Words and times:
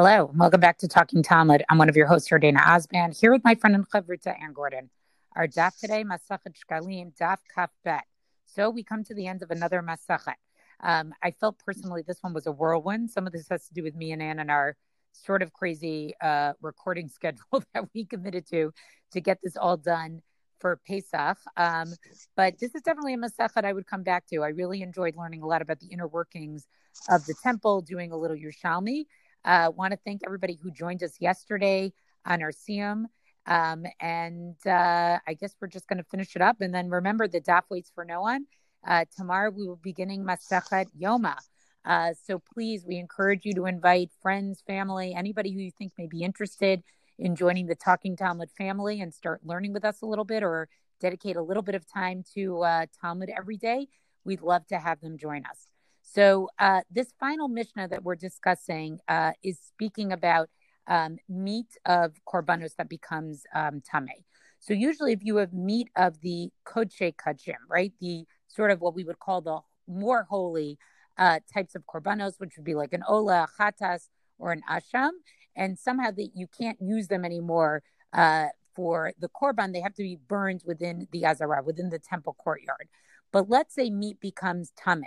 Hello, 0.00 0.30
welcome 0.32 0.60
back 0.60 0.78
to 0.78 0.86
Talking 0.86 1.24
Talmud. 1.24 1.64
I'm 1.68 1.76
one 1.76 1.88
of 1.88 1.96
your 1.96 2.06
hosts 2.06 2.28
here, 2.28 2.38
Dana 2.38 2.60
Osband, 2.60 3.18
here 3.18 3.32
with 3.32 3.42
my 3.42 3.56
friend 3.56 3.74
and 3.74 3.84
Chavruta 3.90 4.32
Anne 4.40 4.52
Gordon. 4.52 4.90
Our 5.34 5.48
daf 5.48 5.76
today, 5.76 6.04
Masachet 6.04 6.54
Shkalim, 6.54 7.18
daf 7.20 7.38
kaf 7.52 7.70
bet. 7.82 8.04
So 8.46 8.70
we 8.70 8.84
come 8.84 9.02
to 9.02 9.12
the 9.12 9.26
end 9.26 9.42
of 9.42 9.50
another 9.50 9.82
Masachet. 9.82 10.36
Um, 10.84 11.12
I 11.20 11.32
felt 11.32 11.58
personally 11.66 12.04
this 12.06 12.18
one 12.20 12.32
was 12.32 12.46
a 12.46 12.52
whirlwind. 12.52 13.10
Some 13.10 13.26
of 13.26 13.32
this 13.32 13.48
has 13.48 13.66
to 13.66 13.74
do 13.74 13.82
with 13.82 13.96
me 13.96 14.12
and 14.12 14.22
Anne 14.22 14.38
and 14.38 14.52
our 14.52 14.76
sort 15.10 15.42
of 15.42 15.52
crazy 15.52 16.14
uh, 16.20 16.52
recording 16.62 17.08
schedule 17.12 17.64
that 17.74 17.88
we 17.92 18.04
committed 18.04 18.48
to 18.50 18.72
to 19.14 19.20
get 19.20 19.40
this 19.42 19.56
all 19.56 19.76
done 19.76 20.22
for 20.60 20.78
Pesach. 20.86 21.38
Um, 21.56 21.92
but 22.36 22.56
this 22.60 22.72
is 22.76 22.82
definitely 22.82 23.14
a 23.14 23.18
Masachet 23.18 23.64
I 23.64 23.72
would 23.72 23.88
come 23.88 24.04
back 24.04 24.28
to. 24.28 24.44
I 24.44 24.50
really 24.50 24.80
enjoyed 24.80 25.16
learning 25.16 25.42
a 25.42 25.46
lot 25.48 25.60
about 25.60 25.80
the 25.80 25.88
inner 25.88 26.06
workings 26.06 26.68
of 27.08 27.26
the 27.26 27.34
temple, 27.42 27.80
doing 27.80 28.12
a 28.12 28.16
little 28.16 28.36
Yerushalmi. 28.36 29.06
Uh, 29.48 29.70
Want 29.74 29.92
to 29.92 29.98
thank 30.04 30.20
everybody 30.26 30.58
who 30.62 30.70
joined 30.70 31.02
us 31.02 31.14
yesterday 31.20 31.90
on 32.26 32.42
our 32.42 32.52
Siyum. 32.52 33.04
Um, 33.46 33.86
and 33.98 34.56
uh, 34.66 35.18
I 35.26 35.34
guess 35.40 35.54
we're 35.58 35.68
just 35.68 35.88
going 35.88 35.96
to 35.96 36.04
finish 36.04 36.36
it 36.36 36.42
up. 36.42 36.60
And 36.60 36.74
then 36.74 36.90
remember, 36.90 37.26
the 37.26 37.40
daf 37.40 37.62
waits 37.70 37.90
for 37.94 38.04
no 38.04 38.20
one. 38.20 38.44
Uh, 38.86 39.06
tomorrow 39.16 39.50
we 39.50 39.66
will 39.66 39.76
be 39.76 39.90
beginning 39.90 40.22
Masachet 40.22 40.88
Yoma. 41.00 41.36
Uh, 41.82 42.12
so 42.26 42.42
please, 42.52 42.84
we 42.86 42.98
encourage 42.98 43.46
you 43.46 43.54
to 43.54 43.64
invite 43.64 44.10
friends, 44.20 44.62
family, 44.66 45.14
anybody 45.14 45.50
who 45.50 45.60
you 45.60 45.70
think 45.70 45.92
may 45.96 46.06
be 46.06 46.22
interested 46.22 46.82
in 47.18 47.34
joining 47.34 47.66
the 47.66 47.74
Talking 47.74 48.16
Talmud 48.16 48.50
family 48.50 49.00
and 49.00 49.14
start 49.14 49.40
learning 49.46 49.72
with 49.72 49.84
us 49.86 50.02
a 50.02 50.06
little 50.06 50.26
bit 50.26 50.42
or 50.42 50.68
dedicate 51.00 51.36
a 51.36 51.42
little 51.42 51.62
bit 51.62 51.74
of 51.74 51.90
time 51.90 52.22
to 52.34 52.60
uh, 52.60 52.86
Talmud 53.00 53.30
every 53.34 53.56
day. 53.56 53.88
We'd 54.24 54.42
love 54.42 54.66
to 54.66 54.78
have 54.78 55.00
them 55.00 55.16
join 55.16 55.46
us. 55.46 55.77
So, 56.10 56.48
uh, 56.58 56.80
this 56.90 57.12
final 57.20 57.48
Mishnah 57.48 57.88
that 57.88 58.02
we're 58.02 58.16
discussing 58.16 58.98
uh, 59.08 59.32
is 59.42 59.58
speaking 59.60 60.10
about 60.10 60.48
um, 60.86 61.18
meat 61.28 61.76
of 61.84 62.14
korbanos 62.26 62.76
that 62.76 62.88
becomes 62.88 63.42
um, 63.54 63.82
tame. 63.82 64.24
So, 64.58 64.72
usually, 64.72 65.12
if 65.12 65.22
you 65.22 65.36
have 65.36 65.52
meat 65.52 65.90
of 65.96 66.18
the 66.22 66.48
kodshe 66.66 67.14
kachim, 67.14 67.56
right, 67.68 67.92
the 68.00 68.24
sort 68.46 68.70
of 68.70 68.80
what 68.80 68.94
we 68.94 69.04
would 69.04 69.18
call 69.18 69.42
the 69.42 69.58
more 69.86 70.26
holy 70.30 70.78
uh, 71.18 71.40
types 71.52 71.74
of 71.74 71.84
korbanos, 71.84 72.34
which 72.38 72.54
would 72.56 72.64
be 72.64 72.74
like 72.74 72.94
an 72.94 73.04
ola, 73.06 73.46
chatas, 73.58 74.08
or 74.38 74.52
an 74.52 74.62
asham, 74.70 75.10
and 75.54 75.78
somehow 75.78 76.10
that 76.10 76.30
you 76.34 76.46
can't 76.46 76.78
use 76.80 77.08
them 77.08 77.22
anymore 77.22 77.82
uh, 78.14 78.46
for 78.74 79.12
the 79.20 79.28
korban, 79.28 79.74
they 79.74 79.80
have 79.82 79.94
to 79.94 80.02
be 80.02 80.18
burned 80.26 80.62
within 80.64 81.06
the 81.12 81.26
azara, 81.26 81.62
within 81.62 81.90
the 81.90 81.98
temple 81.98 82.34
courtyard. 82.42 82.88
But 83.30 83.50
let's 83.50 83.74
say 83.74 83.90
meat 83.90 84.20
becomes 84.20 84.72
tame 84.82 85.04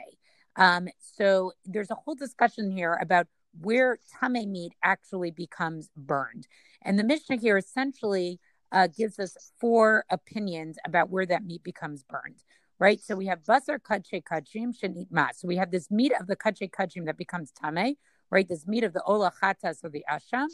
um, 0.56 0.88
so 1.00 1.54
there's 1.66 1.92
a 1.92 1.96
whole 1.96 2.16
discussion 2.16 2.72
here 2.72 2.98
about 3.02 3.28
where 3.60 3.98
tame 4.20 4.52
meat 4.52 4.74
actually 4.84 5.32
becomes 5.32 5.90
burned. 5.96 6.48
And 6.84 6.98
the 6.98 7.04
Mishnah 7.04 7.38
here 7.38 7.58
essentially 7.58 8.40
uh, 8.72 8.88
gives 8.88 9.20
us 9.20 9.36
four 9.60 10.06
opinions 10.10 10.78
about 10.86 11.10
where 11.10 11.26
that 11.26 11.44
meat 11.44 11.64
becomes 11.64 12.04
burned, 12.04 12.44
right? 12.80 13.02
So 13.02 13.16
we 13.16 13.26
have 13.28 13.44
basar 13.44 13.80
kache 13.80 14.24
kachim 14.24 14.74
shenit 14.78 15.08
mas. 15.12 15.40
So 15.40 15.48
we 15.48 15.58
have 15.58 15.72
this 15.72 15.92
meat 15.92 16.14
of 16.20 16.28
the 16.28 16.36
kache 16.36 16.70
kachim 16.72 17.06
that 17.06 17.18
becomes 17.18 17.52
tame, 17.52 17.96
right? 18.30 18.48
This 18.48 18.66
meat 18.68 18.84
of 18.84 18.94
the 18.94 19.04
ola 19.04 19.32
chatas 19.42 19.84
or 19.84 19.90
the 19.90 20.06
asham. 20.10 20.48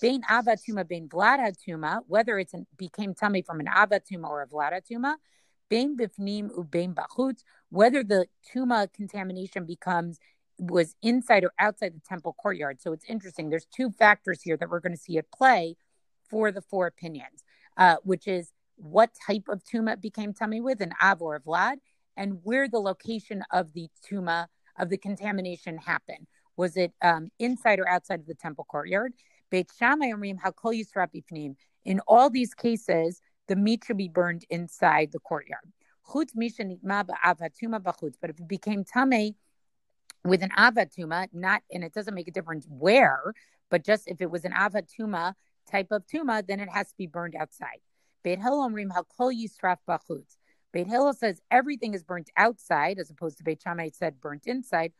Bain 0.00 0.22
avatuma, 0.22 0.86
bain 0.88 1.08
vladatuma, 1.08 2.00
whether 2.08 2.38
it's 2.38 2.52
became 2.76 3.14
tame 3.14 3.44
from 3.44 3.60
an 3.60 3.66
avatuma 3.66 4.28
or 4.28 4.42
a 4.42 4.46
vladatuma, 4.48 5.14
bain 5.70 5.96
bifnim 5.96 6.50
ubain 6.50 6.94
bachutz, 6.94 7.42
whether 7.74 8.04
the 8.04 8.26
tuma 8.54 8.86
contamination 8.92 9.66
becomes 9.66 10.18
was 10.58 10.94
inside 11.02 11.42
or 11.42 11.52
outside 11.58 11.92
the 11.92 12.00
temple 12.08 12.32
courtyard. 12.40 12.80
So 12.80 12.92
it's 12.92 13.04
interesting. 13.08 13.50
There's 13.50 13.66
two 13.66 13.90
factors 13.90 14.40
here 14.40 14.56
that 14.56 14.70
we're 14.70 14.78
going 14.78 14.94
to 14.94 15.00
see 15.00 15.18
at 15.18 15.30
play 15.32 15.74
for 16.30 16.52
the 16.52 16.62
four 16.62 16.86
opinions, 16.86 17.42
uh, 17.76 17.96
which 18.04 18.28
is 18.28 18.52
what 18.76 19.10
type 19.26 19.46
of 19.48 19.62
tuma 19.64 20.00
became 20.00 20.32
tame 20.32 20.62
with, 20.62 20.80
an 20.80 20.92
av 21.02 21.20
or 21.20 21.34
a 21.34 21.40
vlad, 21.40 21.78
and 22.16 22.38
where 22.44 22.68
the 22.68 22.78
location 22.78 23.42
of 23.50 23.72
the 23.72 23.88
tuma 24.08 24.46
of 24.78 24.88
the 24.88 24.96
contamination 24.96 25.76
happened. 25.76 26.28
Was 26.56 26.76
it 26.76 26.92
um, 27.02 27.30
inside 27.40 27.80
or 27.80 27.88
outside 27.88 28.20
of 28.20 28.26
the 28.26 28.34
temple 28.34 28.66
courtyard? 28.70 29.12
In 31.84 32.00
all 32.06 32.30
these 32.30 32.54
cases, 32.54 33.20
the 33.48 33.56
meat 33.56 33.84
should 33.84 33.96
be 33.96 34.08
burned 34.08 34.44
inside 34.48 35.10
the 35.12 35.18
courtyard. 35.18 35.72
But 36.06 36.28
if 38.30 38.40
it 38.40 38.48
became 38.48 38.84
tame 38.84 39.34
with 40.24 40.42
an 40.42 40.50
avatuma, 40.50 41.28
not 41.32 41.62
and 41.70 41.84
it 41.84 41.92
doesn't 41.92 42.14
make 42.14 42.28
a 42.28 42.32
difference 42.32 42.66
where, 42.68 43.34
but 43.70 43.84
just 43.84 44.08
if 44.08 44.20
it 44.20 44.30
was 44.30 44.44
an 44.44 44.52
avatuma 44.52 45.34
type 45.70 45.88
of 45.90 46.06
tuma, 46.06 46.46
then 46.46 46.60
it 46.60 46.68
has 46.68 46.88
to 46.88 46.96
be 46.96 47.06
burned 47.06 47.34
outside. 47.34 47.80
Beit 48.22 48.38
Hillel 48.40 48.68
bachutz. 48.70 50.36
Beit 50.72 50.86
Hillel 50.86 51.14
says 51.14 51.40
everything 51.50 51.94
is 51.94 52.02
burnt 52.02 52.30
outside, 52.36 52.98
as 52.98 53.10
opposed 53.10 53.38
to 53.38 53.44
Beit 53.44 53.62
Shammai 53.62 53.90
said 53.90 54.20
burnt 54.20 54.46
inside. 54.46 54.92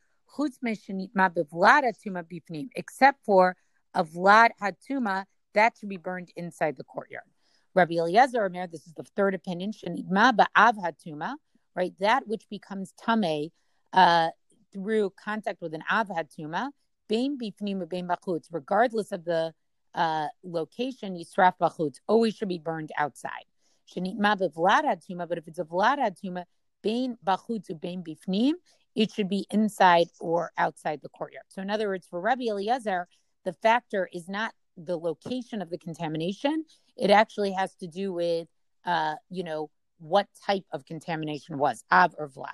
Except 2.76 3.25
for 3.25 3.56
a 3.94 4.04
vlad 4.04 4.50
hatuma, 4.60 5.25
that 5.54 5.76
should 5.78 5.88
be 5.88 5.97
burned 5.97 6.32
inside 6.37 6.76
the 6.76 6.84
courtyard. 6.84 7.25
Rabbi 7.74 7.94
Eliezer 7.94 8.48
this 8.70 8.86
is 8.86 8.92
the 8.96 9.02
third 9.16 9.34
opinion, 9.34 9.72
ba'av 9.72 10.76
hatuma, 10.76 11.34
right? 11.74 11.92
That 11.98 12.26
which 12.26 12.48
becomes 12.48 12.92
tame 13.04 13.50
uh, 13.92 14.28
through 14.72 15.12
contact 15.22 15.60
with 15.60 15.74
an 15.74 15.82
av 15.90 16.08
hatuma, 16.08 16.70
bein 17.08 17.38
bifnim 17.38 17.88
bein 17.88 18.08
bachutz, 18.08 18.46
regardless 18.50 19.12
of 19.12 19.24
the 19.24 19.52
uh, 19.94 20.26
location, 20.42 21.16
yisraf 21.16 21.54
bachutz, 21.60 21.96
always 22.06 22.34
should 22.34 22.48
be 22.48 22.58
burned 22.58 22.92
outside. 22.98 23.44
Shenitma 23.92 24.38
bevlad 24.38 24.84
hatuma, 24.84 25.28
but 25.28 25.38
if 25.38 25.48
it's 25.48 25.58
a 25.58 25.64
vlad 25.64 25.98
hatuma, 25.98 26.44
bein 26.82 27.16
bachutz 27.24 27.68
bein 27.80 28.02
bifnim, 28.02 28.52
it 28.94 29.10
should 29.10 29.28
be 29.28 29.46
inside 29.50 30.06
or 30.20 30.52
outside 30.56 31.00
the 31.02 31.08
courtyard. 31.08 31.46
So, 31.48 31.60
in 31.62 31.70
other 31.70 31.88
words, 31.88 32.06
for 32.08 32.20
Rabbi 32.20 32.44
Eliezer, 32.44 33.08
the 33.44 33.52
factor 33.52 34.08
is 34.12 34.28
not 34.28 34.52
the 34.76 34.96
location 34.98 35.62
of 35.62 35.70
the 35.70 35.78
contamination. 35.78 36.64
It 36.96 37.10
actually 37.10 37.52
has 37.52 37.74
to 37.76 37.86
do 37.86 38.12
with, 38.12 38.48
uh, 38.84 39.14
you 39.30 39.44
know, 39.44 39.70
what 39.98 40.26
type 40.46 40.64
of 40.72 40.84
contamination 40.84 41.58
was, 41.58 41.84
Av 41.90 42.14
or 42.18 42.28
Vlad. 42.28 42.50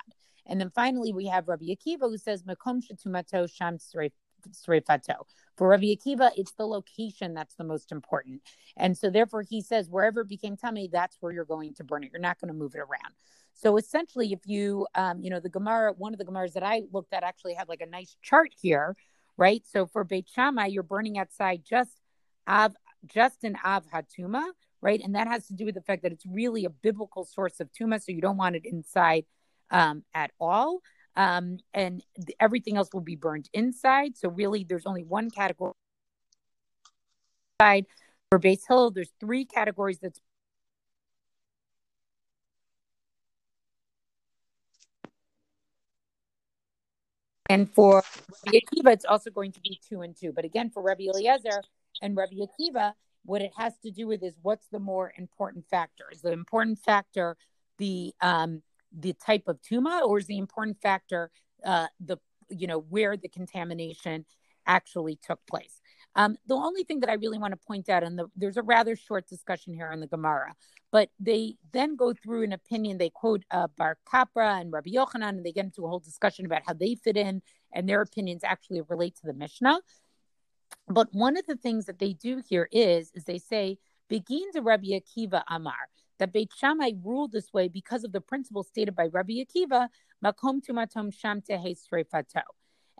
And 0.46 0.60
then 0.60 0.70
finally, 0.70 1.12
we 1.12 1.26
have 1.26 1.48
Rabbi 1.48 1.66
Akiva 1.66 2.02
who 2.02 2.18
says, 2.18 2.42
Makom 2.42 2.82
shetumato 2.82 3.50
sham 3.50 3.78
sreifato. 3.78 5.16
For 5.56 5.68
Rabbi 5.68 5.94
Akiva, 5.94 6.30
it's 6.36 6.52
the 6.52 6.66
location 6.66 7.34
that's 7.34 7.54
the 7.54 7.64
most 7.64 7.92
important. 7.92 8.42
And 8.76 8.96
so 8.96 9.10
therefore 9.10 9.42
he 9.42 9.60
says, 9.60 9.88
wherever 9.88 10.22
it 10.22 10.28
became 10.28 10.56
tame, 10.56 10.88
that's 10.90 11.18
where 11.20 11.32
you're 11.32 11.44
going 11.44 11.74
to 11.74 11.84
burn 11.84 12.04
it. 12.04 12.10
You're 12.12 12.20
not 12.20 12.40
going 12.40 12.48
to 12.48 12.58
move 12.58 12.74
it 12.74 12.78
around. 12.78 13.14
So 13.52 13.76
essentially, 13.76 14.32
if 14.32 14.40
you, 14.46 14.86
um, 14.94 15.20
you 15.20 15.28
know, 15.28 15.40
the 15.40 15.50
Gemara, 15.50 15.92
one 15.92 16.14
of 16.14 16.18
the 16.18 16.24
Gemaras 16.24 16.54
that 16.54 16.62
I 16.62 16.82
looked 16.92 17.12
at 17.12 17.22
actually 17.22 17.54
had 17.54 17.68
like 17.68 17.82
a 17.82 17.86
nice 17.86 18.16
chart 18.22 18.52
here, 18.60 18.96
right? 19.36 19.62
So 19.70 19.86
for 19.86 20.02
Beit 20.02 20.28
Shammai, 20.28 20.66
you're 20.66 20.82
burning 20.82 21.18
outside 21.18 21.62
just 21.68 21.99
Av, 22.50 22.74
just 23.06 23.44
an 23.44 23.56
Av 23.64 23.84
Hatuma, 23.86 24.44
right? 24.82 25.00
And 25.02 25.14
that 25.14 25.28
has 25.28 25.46
to 25.46 25.54
do 25.54 25.64
with 25.64 25.76
the 25.76 25.80
fact 25.80 26.02
that 26.02 26.12
it's 26.12 26.26
really 26.26 26.64
a 26.64 26.70
biblical 26.70 27.24
source 27.24 27.60
of 27.60 27.70
Tuma, 27.72 28.02
so 28.02 28.12
you 28.12 28.20
don't 28.20 28.36
want 28.36 28.56
it 28.56 28.64
inside 28.64 29.24
um, 29.70 30.02
at 30.14 30.32
all. 30.40 30.80
Um, 31.16 31.58
and 31.72 32.02
th- 32.16 32.36
everything 32.40 32.76
else 32.76 32.88
will 32.92 33.00
be 33.00 33.16
burned 33.16 33.48
inside. 33.52 34.16
So 34.16 34.28
really, 34.28 34.64
there's 34.64 34.86
only 34.86 35.04
one 35.04 35.30
category. 35.30 35.74
For 37.60 38.38
Beit 38.38 38.60
Hillel, 38.66 38.90
there's 38.90 39.12
three 39.20 39.44
categories 39.44 39.98
that's 40.00 40.20
And 47.50 47.68
for 47.68 48.04
Akiva, 48.46 48.92
it's 48.92 49.04
also 49.04 49.28
going 49.28 49.50
to 49.50 49.60
be 49.60 49.80
two 49.86 50.02
and 50.02 50.16
two. 50.16 50.32
But 50.32 50.44
again, 50.44 50.70
for 50.70 50.84
Rabbi 50.84 51.06
Eliezer 51.12 51.62
and 52.00 52.16
Rabbi 52.16 52.36
Akiva, 52.36 52.92
what 53.24 53.42
it 53.42 53.52
has 53.56 53.76
to 53.78 53.90
do 53.90 54.06
with 54.06 54.22
is 54.22 54.34
what's 54.42 54.68
the 54.68 54.78
more 54.78 55.12
important 55.16 55.66
factor? 55.68 56.04
Is 56.12 56.22
the 56.22 56.32
important 56.32 56.78
factor 56.78 57.36
the 57.78 58.14
um, 58.20 58.62
the 58.96 59.12
type 59.14 59.44
of 59.46 59.60
tuma, 59.62 60.02
or 60.02 60.18
is 60.18 60.26
the 60.26 60.38
important 60.38 60.80
factor 60.80 61.30
uh, 61.64 61.86
the 62.04 62.18
you 62.48 62.66
know 62.66 62.78
where 62.78 63.16
the 63.16 63.28
contamination 63.28 64.24
actually 64.66 65.18
took 65.22 65.40
place? 65.46 65.80
Um, 66.16 66.36
the 66.46 66.54
only 66.54 66.82
thing 66.82 67.00
that 67.00 67.10
I 67.10 67.14
really 67.14 67.38
want 67.38 67.52
to 67.52 67.66
point 67.66 67.88
out, 67.88 68.02
and 68.02 68.18
the, 68.18 68.26
there's 68.36 68.56
a 68.56 68.62
rather 68.62 68.96
short 68.96 69.28
discussion 69.28 69.74
here 69.74 69.88
on 69.88 70.00
the 70.00 70.08
Gemara, 70.08 70.54
but 70.90 71.08
they 71.20 71.56
then 71.72 71.94
go 71.94 72.12
through 72.12 72.42
an 72.42 72.52
opinion. 72.52 72.98
They 72.98 73.10
quote 73.10 73.44
uh, 73.50 73.68
Bar 73.76 73.96
Kapra 74.12 74.60
and 74.60 74.72
Rabbi 74.72 74.90
Yochanan, 74.90 75.28
and 75.28 75.44
they 75.44 75.52
get 75.52 75.66
into 75.66 75.84
a 75.84 75.88
whole 75.88 76.00
discussion 76.00 76.46
about 76.46 76.62
how 76.66 76.72
they 76.72 76.96
fit 76.96 77.16
in, 77.16 77.42
and 77.72 77.88
their 77.88 78.00
opinions 78.00 78.42
actually 78.44 78.80
relate 78.88 79.16
to 79.16 79.26
the 79.26 79.34
Mishnah. 79.34 79.80
But 80.88 81.08
one 81.12 81.36
of 81.36 81.46
the 81.46 81.56
things 81.56 81.86
that 81.86 81.98
they 81.98 82.12
do 82.12 82.42
here 82.48 82.68
is, 82.72 83.12
is 83.14 83.24
they 83.24 83.38
say, 83.38 83.78
begins 84.08 84.56
a 84.56 84.62
Rabbi 84.62 84.88
Akiva 84.88 85.42
Amar, 85.48 85.88
that 86.18 86.32
Beit 86.32 86.50
Shammai 86.56 86.92
ruled 87.02 87.32
this 87.32 87.52
way 87.52 87.68
because 87.68 88.04
of 88.04 88.12
the 88.12 88.20
principle 88.20 88.64
stated 88.64 88.96
by 88.96 89.06
Rabbi 89.06 89.34
Akiva, 89.44 89.88
Makom 90.22 90.60
tumatom 90.60 91.14
sham 91.14 91.40
tehe 91.40 91.76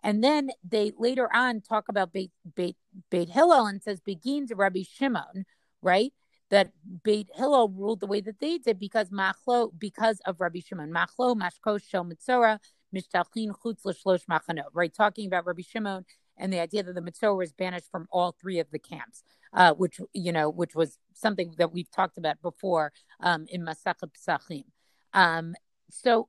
And 0.02 0.24
then 0.24 0.50
they 0.66 0.92
later 0.96 1.28
on 1.34 1.60
talk 1.60 1.88
about 1.88 2.12
Beit, 2.12 2.30
Beit, 2.54 2.76
Beit 3.10 3.28
Hillel 3.28 3.66
and 3.66 3.82
says 3.82 4.00
begins 4.00 4.52
Rabbi 4.54 4.84
Shimon, 4.88 5.44
right? 5.82 6.12
That 6.50 6.70
Beit 7.02 7.28
Hillel 7.34 7.68
ruled 7.68 8.00
the 8.00 8.06
way 8.06 8.20
that 8.20 8.40
they 8.40 8.58
did 8.58 8.78
because 8.78 9.10
Machlo, 9.10 9.70
because 9.76 10.20
of 10.26 10.40
Rabbi 10.40 10.60
Shimon. 10.60 10.92
Machlo, 10.92 11.36
Mashko, 11.36 11.82
Shel 11.82 12.04
Mitzora, 12.04 12.58
Mishtachin, 12.94 13.50
Chutz, 13.62 13.82
Shlosh 13.84 14.24
Machanot, 14.26 14.70
right? 14.72 14.94
Talking 14.94 15.26
about 15.26 15.44
Rabbi 15.44 15.62
Shimon 15.62 16.04
and 16.40 16.52
the 16.52 16.58
idea 16.58 16.82
that 16.82 16.94
the 16.94 17.02
metzora 17.02 17.36
was 17.36 17.52
banished 17.52 17.90
from 17.90 18.08
all 18.10 18.34
three 18.40 18.58
of 18.58 18.70
the 18.70 18.78
camps, 18.78 19.22
uh, 19.52 19.74
which 19.74 20.00
you 20.12 20.32
know, 20.32 20.48
which 20.50 20.74
was 20.74 20.98
something 21.14 21.54
that 21.58 21.72
we've 21.72 21.90
talked 21.90 22.18
about 22.18 22.40
before 22.42 22.92
um, 23.20 23.46
in 23.48 23.64
Masachet 23.64 24.10
Psachim. 24.18 24.64
Um, 25.12 25.54
so, 25.90 26.28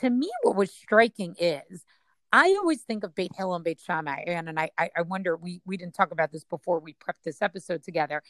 to 0.00 0.08
me, 0.08 0.30
what 0.42 0.56
was 0.56 0.72
striking 0.72 1.34
is 1.38 1.84
I 2.32 2.56
always 2.58 2.82
think 2.82 3.04
of 3.04 3.14
Beit 3.14 3.32
Hillel 3.36 3.56
and 3.56 3.64
Beit 3.64 3.80
Shammai, 3.80 4.22
and, 4.26 4.48
and 4.48 4.58
I, 4.58 4.70
I 4.78 5.02
wonder 5.02 5.36
we 5.36 5.60
we 5.66 5.76
didn't 5.76 5.94
talk 5.94 6.12
about 6.12 6.32
this 6.32 6.44
before 6.44 6.80
we 6.80 6.94
prepped 6.94 7.24
this 7.24 7.42
episode 7.42 7.82
together. 7.82 8.22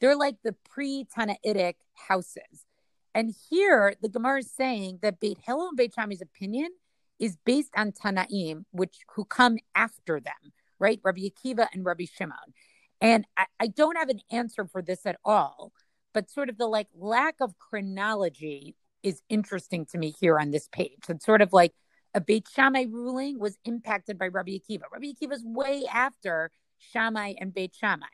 They're 0.00 0.16
like 0.16 0.36
the 0.42 0.54
pre-Tanaitic 0.70 1.74
houses, 2.08 2.66
and 3.14 3.34
here 3.50 3.94
the 4.00 4.08
Gemara 4.08 4.40
is 4.40 4.50
saying 4.50 5.00
that 5.02 5.20
Beit 5.20 5.38
Hillel 5.44 5.68
and 5.68 5.76
Beit 5.76 5.94
Shammai's 5.94 6.22
opinion 6.22 6.70
is 7.18 7.36
based 7.44 7.72
on 7.76 7.92
Tanaim, 7.92 8.64
which 8.70 8.98
who 9.14 9.24
come 9.24 9.58
after 9.74 10.20
them, 10.20 10.52
right? 10.78 11.00
Rabbi 11.02 11.22
Akiva 11.22 11.68
and 11.72 11.84
Rabbi 11.84 12.06
Shimon. 12.12 12.54
And 13.00 13.26
I, 13.36 13.46
I 13.60 13.66
don't 13.68 13.96
have 13.96 14.08
an 14.08 14.20
answer 14.30 14.66
for 14.66 14.82
this 14.82 15.06
at 15.06 15.18
all, 15.24 15.72
but 16.12 16.30
sort 16.30 16.48
of 16.48 16.58
the 16.58 16.66
like 16.66 16.88
lack 16.94 17.36
of 17.40 17.58
chronology 17.58 18.76
is 19.02 19.20
interesting 19.28 19.86
to 19.86 19.98
me 19.98 20.14
here 20.20 20.38
on 20.38 20.50
this 20.50 20.68
page. 20.68 20.98
It's 21.08 21.24
sort 21.24 21.42
of 21.42 21.52
like 21.52 21.72
a 22.14 22.20
Beit 22.20 22.48
Shammai 22.54 22.86
ruling 22.90 23.38
was 23.38 23.58
impacted 23.64 24.18
by 24.18 24.28
Rabbi 24.28 24.52
Akiva. 24.52 24.82
Rabbi 24.92 25.12
Akiva 25.12 25.32
is 25.32 25.44
way 25.44 25.84
after 25.92 26.50
Shammai 26.78 27.34
and 27.38 27.52
Beit 27.52 27.74
Shammai, 27.74 28.06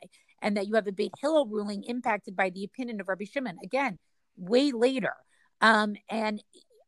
and 0.43 0.57
that 0.57 0.67
you 0.67 0.75
have 0.75 0.87
a 0.87 0.93
Beit 0.93 1.13
Hillel 1.21 1.47
ruling 1.47 1.85
impacted 1.85 2.35
by 2.35 2.51
the 2.51 2.65
opinion 2.65 3.01
of 3.01 3.09
Rabbi 3.09 3.25
Shimon. 3.25 3.59
Again, 3.63 3.99
way 4.37 4.73
later. 4.73 5.15
Um, 5.61 5.97
and 6.09 6.43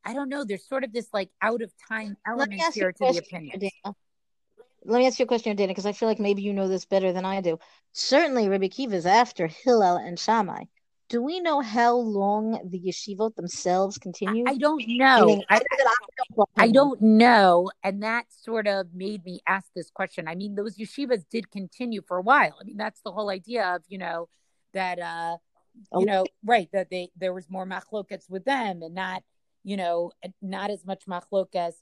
I 0.04 0.14
don't 0.14 0.28
know. 0.28 0.44
There's 0.44 0.66
sort 0.66 0.84
of 0.84 0.92
this 0.92 1.08
like 1.12 1.30
out 1.40 1.62
of 1.62 1.72
time 1.88 2.16
element 2.26 2.60
here 2.74 2.92
to 2.92 2.98
the 2.98 3.18
opinion. 3.18 3.58
Dana. 3.58 3.94
Let 4.84 4.98
me 4.98 5.06
ask 5.06 5.18
you 5.18 5.24
a 5.24 5.28
question, 5.28 5.54
Dana, 5.54 5.68
because 5.68 5.86
I 5.86 5.92
feel 5.92 6.08
like 6.08 6.18
maybe 6.18 6.42
you 6.42 6.52
know 6.52 6.66
this 6.66 6.84
better 6.84 7.12
than 7.12 7.24
I 7.24 7.40
do. 7.40 7.58
Certainly, 7.92 8.48
Rabbi 8.48 8.68
Kiva 8.68 8.96
is 8.96 9.06
after 9.06 9.46
Hillel 9.46 9.96
and 9.96 10.18
Shammai. 10.18 10.64
Do 11.08 11.22
we 11.22 11.40
know 11.40 11.60
how 11.60 11.94
long 11.94 12.58
the 12.64 12.80
yeshivot 12.80 13.34
themselves 13.36 13.98
continue? 13.98 14.44
I 14.48 14.56
don't 14.56 14.82
know. 14.86 15.42
I, 15.50 15.60
I, 16.56 16.70
don't 16.70 17.02
know. 17.02 17.70
And 17.84 18.02
that 18.02 18.24
sort 18.30 18.66
of 18.66 18.94
made 18.94 19.22
me 19.22 19.40
ask 19.46 19.68
this 19.76 19.90
question. 19.90 20.26
I 20.26 20.34
mean, 20.34 20.54
those 20.54 20.78
yeshivas 20.78 21.24
did 21.30 21.50
continue 21.50 22.00
for 22.00 22.16
a 22.16 22.22
while. 22.22 22.56
I 22.58 22.64
mean, 22.64 22.78
that's 22.78 23.02
the 23.02 23.12
whole 23.12 23.28
idea 23.28 23.74
of, 23.74 23.82
you 23.88 23.98
know, 23.98 24.30
that, 24.72 24.98
uh, 24.98 25.36
you 25.98 26.06
know, 26.06 26.24
right, 26.44 26.68
that 26.72 26.88
they 26.90 27.10
there 27.16 27.34
was 27.34 27.48
more 27.50 27.66
machlokas 27.66 28.28
with 28.30 28.44
them 28.44 28.82
and 28.82 28.94
not 28.94 29.22
you 29.64 29.76
know, 29.76 30.12
not 30.40 30.70
as 30.70 30.84
much 30.84 31.06
machlokas 31.06 31.74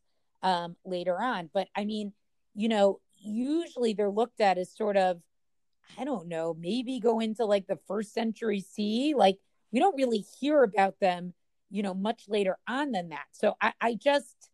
um, 0.43 0.77
later 0.85 1.21
on. 1.21 1.51
But 1.53 1.69
I 1.77 1.85
mean, 1.85 2.13
you 2.55 2.69
know, 2.69 3.01
usually 3.23 3.93
they're 3.93 4.11
looked 4.11 4.41
at 4.41 4.59
as 4.59 4.75
sort 4.75 4.97
of, 4.97 5.21
I 5.99 6.05
don't 6.05 6.29
know, 6.29 6.55
maybe 6.59 7.01
go 7.01 7.21
into 7.21 7.45
like 7.45 7.67
the 7.67 7.79
first 7.89 8.13
century 8.15 8.61
C. 8.61 9.15
Like 9.17 9.39
we 9.73 9.81
don't 9.81 9.97
really 9.97 10.25
hear 10.41 10.63
about 10.63 11.01
them, 11.01 11.35
you 11.71 11.83
know, 11.83 11.95
much 11.95 12.25
later 12.29 12.59
on 12.69 12.93
than 12.93 13.11
that. 13.11 13.27
So 13.33 13.55
I, 13.61 13.73
I 13.81 13.95
just, 13.95 14.51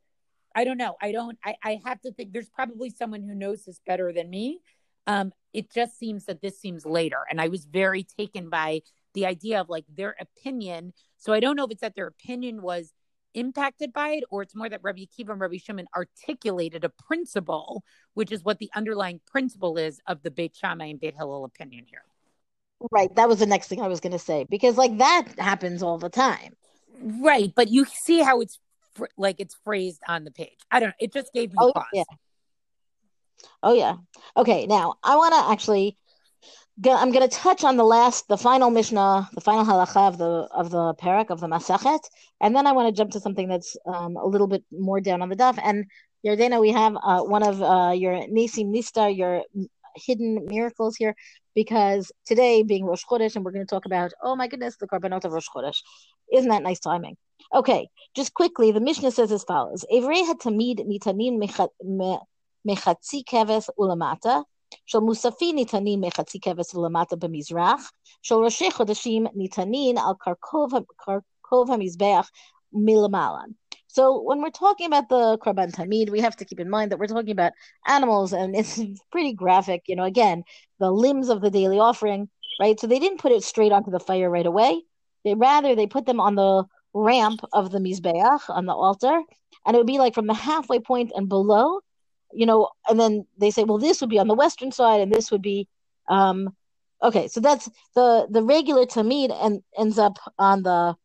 I 0.54 0.64
don't 0.64 0.78
know. 0.78 0.96
I 1.02 1.12
don't, 1.12 1.38
I, 1.44 1.56
I 1.62 1.80
have 1.84 2.00
to 2.02 2.12
think 2.12 2.32
there's 2.32 2.48
probably 2.48 2.90
someone 2.90 3.22
who 3.22 3.34
knows 3.34 3.64
this 3.64 3.80
better 3.86 4.12
than 4.12 4.30
me. 4.30 4.60
Um, 5.06 5.32
it 5.52 5.70
just 5.70 5.98
seems 5.98 6.24
that 6.24 6.40
this 6.40 6.58
seems 6.58 6.84
later. 6.84 7.18
And 7.30 7.40
I 7.40 7.48
was 7.48 7.64
very 7.64 8.02
taken 8.02 8.50
by 8.50 8.80
the 9.14 9.26
idea 9.26 9.60
of 9.60 9.68
like 9.68 9.84
their 9.94 10.16
opinion. 10.20 10.92
So 11.18 11.32
I 11.32 11.40
don't 11.40 11.56
know 11.56 11.64
if 11.64 11.70
it's 11.70 11.80
that 11.82 11.94
their 11.94 12.08
opinion 12.08 12.60
was 12.60 12.92
impacted 13.34 13.92
by 13.92 14.10
it, 14.10 14.24
or 14.30 14.42
it's 14.42 14.54
more 14.54 14.68
that 14.68 14.80
Rabbi 14.82 15.02
Akiva 15.02 15.30
and 15.30 15.40
Rabbi 15.40 15.58
Shimon 15.58 15.86
articulated 15.94 16.84
a 16.84 16.88
principle, 16.88 17.84
which 18.14 18.32
is 18.32 18.44
what 18.44 18.58
the 18.58 18.70
underlying 18.74 19.20
principle 19.26 19.78
is 19.78 20.00
of 20.06 20.22
the 20.22 20.30
Beit 20.30 20.56
Shammai 20.56 20.86
and 20.86 21.00
Beit 21.00 21.14
Hillel 21.16 21.44
opinion 21.44 21.84
here. 21.88 22.02
Right. 22.90 23.14
That 23.16 23.28
was 23.28 23.38
the 23.38 23.46
next 23.46 23.68
thing 23.68 23.80
I 23.80 23.88
was 23.88 24.00
going 24.00 24.12
to 24.12 24.18
say 24.18 24.46
because 24.48 24.76
like 24.76 24.98
that 24.98 25.28
happens 25.38 25.82
all 25.82 25.98
the 25.98 26.10
time. 26.10 26.54
Right, 27.00 27.52
but 27.54 27.68
you 27.68 27.84
see 27.84 28.22
how 28.22 28.40
it's 28.40 28.58
like 29.16 29.36
it's 29.38 29.56
phrased 29.64 30.02
on 30.08 30.24
the 30.24 30.30
page. 30.30 30.58
I 30.70 30.80
don't 30.80 30.90
know. 30.90 30.94
It 30.98 31.12
just 31.12 31.32
gave 31.32 31.50
me 31.50 31.56
oh, 31.58 31.72
pause. 31.72 31.84
Yeah. 31.92 32.04
Oh 33.62 33.74
yeah. 33.74 33.96
Okay. 34.36 34.66
Now 34.66 34.94
I 35.02 35.16
want 35.16 35.34
to 35.34 35.52
actually 35.52 35.96
I'm 36.84 37.10
going 37.10 37.26
to 37.26 37.34
touch 37.34 37.64
on 37.64 37.78
the 37.78 37.84
last, 37.84 38.28
the 38.28 38.36
final 38.36 38.68
Mishnah, 38.68 39.30
the 39.32 39.40
final 39.40 39.64
halacha 39.64 40.08
of 40.08 40.18
the 40.18 40.46
of 40.54 40.70
the 40.70 40.94
parak 40.94 41.30
of 41.30 41.40
the 41.40 41.46
Masachet, 41.46 42.00
and 42.42 42.54
then 42.54 42.66
I 42.66 42.72
want 42.72 42.94
to 42.94 42.96
jump 42.96 43.12
to 43.12 43.20
something 43.20 43.48
that's 43.48 43.78
um, 43.86 44.16
a 44.16 44.26
little 44.26 44.46
bit 44.46 44.62
more 44.70 45.00
down 45.00 45.22
on 45.22 45.30
the 45.30 45.36
daf. 45.36 45.58
And 45.62 45.86
Yardaena, 46.26 46.60
we 46.60 46.72
have 46.72 46.94
uh, 47.02 47.22
one 47.22 47.42
of 47.42 47.62
uh, 47.62 47.92
your 47.92 48.12
Nisim 48.28 48.74
Nista, 48.74 49.16
your 49.16 49.42
hidden 49.96 50.44
miracles 50.44 50.96
here, 50.96 51.14
because 51.54 52.12
today 52.26 52.62
being 52.62 52.84
Rosh 52.84 53.04
Chodesh, 53.10 53.36
and 53.36 53.44
we're 53.44 53.52
going 53.52 53.66
to 53.66 53.74
talk 53.74 53.86
about, 53.86 54.12
oh 54.22 54.36
my 54.36 54.46
goodness, 54.46 54.76
the 54.76 54.86
korbanot 54.86 55.24
of 55.24 55.32
Rosh 55.32 55.48
Chodesh. 55.48 55.78
Isn't 56.30 56.50
that 56.50 56.62
nice 56.62 56.80
timing? 56.80 57.16
Okay, 57.54 57.88
just 58.14 58.34
quickly, 58.34 58.70
the 58.70 58.80
Mishnah 58.80 59.12
says 59.12 59.32
as 59.32 59.44
follows: 59.44 59.86
Evrei 59.90 60.30
hatamid 60.30 60.86
nitanin 60.86 61.40
mechatzi 62.68 63.24
keves 63.24 63.70
ulamata. 63.78 64.44
של 64.85 64.99
מוספי 64.99 65.53
ניתנים 65.53 66.01
מחצי 66.01 66.39
כבש 66.39 66.75
ולמטה 66.75 67.15
במזרח, 67.15 67.91
של 68.21 68.35
ראשי 68.35 68.71
חודשים 68.71 69.25
ניתנים 69.35 69.97
על 69.97 70.13
קרקוב, 70.19 70.71
קרקוב 70.97 71.71
המזבח 71.71 72.29
מלמעלה. 72.73 73.41
So 73.87 74.21
when 74.21 74.41
we're 74.41 74.51
talking 74.51 74.87
about 74.87 75.09
the 75.09 75.37
Korban 75.39 75.69
Tamid, 75.73 76.09
we 76.09 76.21
have 76.21 76.37
to 76.37 76.45
keep 76.45 76.61
in 76.61 76.69
mind 76.69 76.91
that 76.91 76.99
we're 76.99 77.07
talking 77.07 77.31
about 77.31 77.51
animals 77.85 78.31
and 78.31 78.55
it's 78.55 78.79
pretty 79.11 79.33
graphic. 79.33 79.81
You 79.87 79.97
know, 79.97 80.05
again, 80.05 80.43
the 80.79 80.91
limbs 80.91 81.27
of 81.27 81.41
the 81.41 81.49
daily 81.49 81.77
offering, 81.77 82.29
right? 82.57 82.79
So 82.79 82.87
they 82.87 82.99
didn't 82.99 83.19
put 83.19 83.33
it 83.33 83.43
straight 83.43 83.73
onto 83.73 83.91
the 83.91 83.99
fire 83.99 84.29
right 84.29 84.45
away. 84.45 84.81
They 85.25 85.35
rather 85.35 85.75
they 85.75 85.87
put 85.87 86.05
them 86.05 86.21
on 86.21 86.35
the 86.35 86.63
ramp 86.93 87.41
of 87.51 87.71
the 87.71 87.79
Mizbeach, 87.79 88.49
on 88.49 88.65
the 88.65 88.73
altar, 88.73 89.21
and 89.65 89.75
it 89.75 89.77
would 89.77 89.87
be 89.87 89.99
like 89.99 90.15
from 90.15 90.27
the 90.27 90.33
halfway 90.33 90.79
point 90.79 91.11
and 91.13 91.27
below 91.27 91.79
you 92.32 92.46
know, 92.46 92.68
and 92.88 92.98
then 92.98 93.26
they 93.38 93.50
say, 93.50 93.64
well, 93.64 93.78
this 93.78 94.00
would 94.00 94.10
be 94.10 94.18
on 94.18 94.28
the 94.28 94.34
western 94.34 94.72
side, 94.72 95.00
and 95.00 95.12
this 95.12 95.30
would 95.30 95.42
be, 95.42 95.68
um, 96.08 96.54
okay. 97.02 97.28
So 97.28 97.40
that's 97.40 97.68
the 97.94 98.26
the 98.30 98.42
regular 98.42 98.86
tamid 98.86 99.32
and 99.32 99.62
ends 99.78 99.98
up 99.98 100.18
on 100.38 100.62
the 100.62 100.96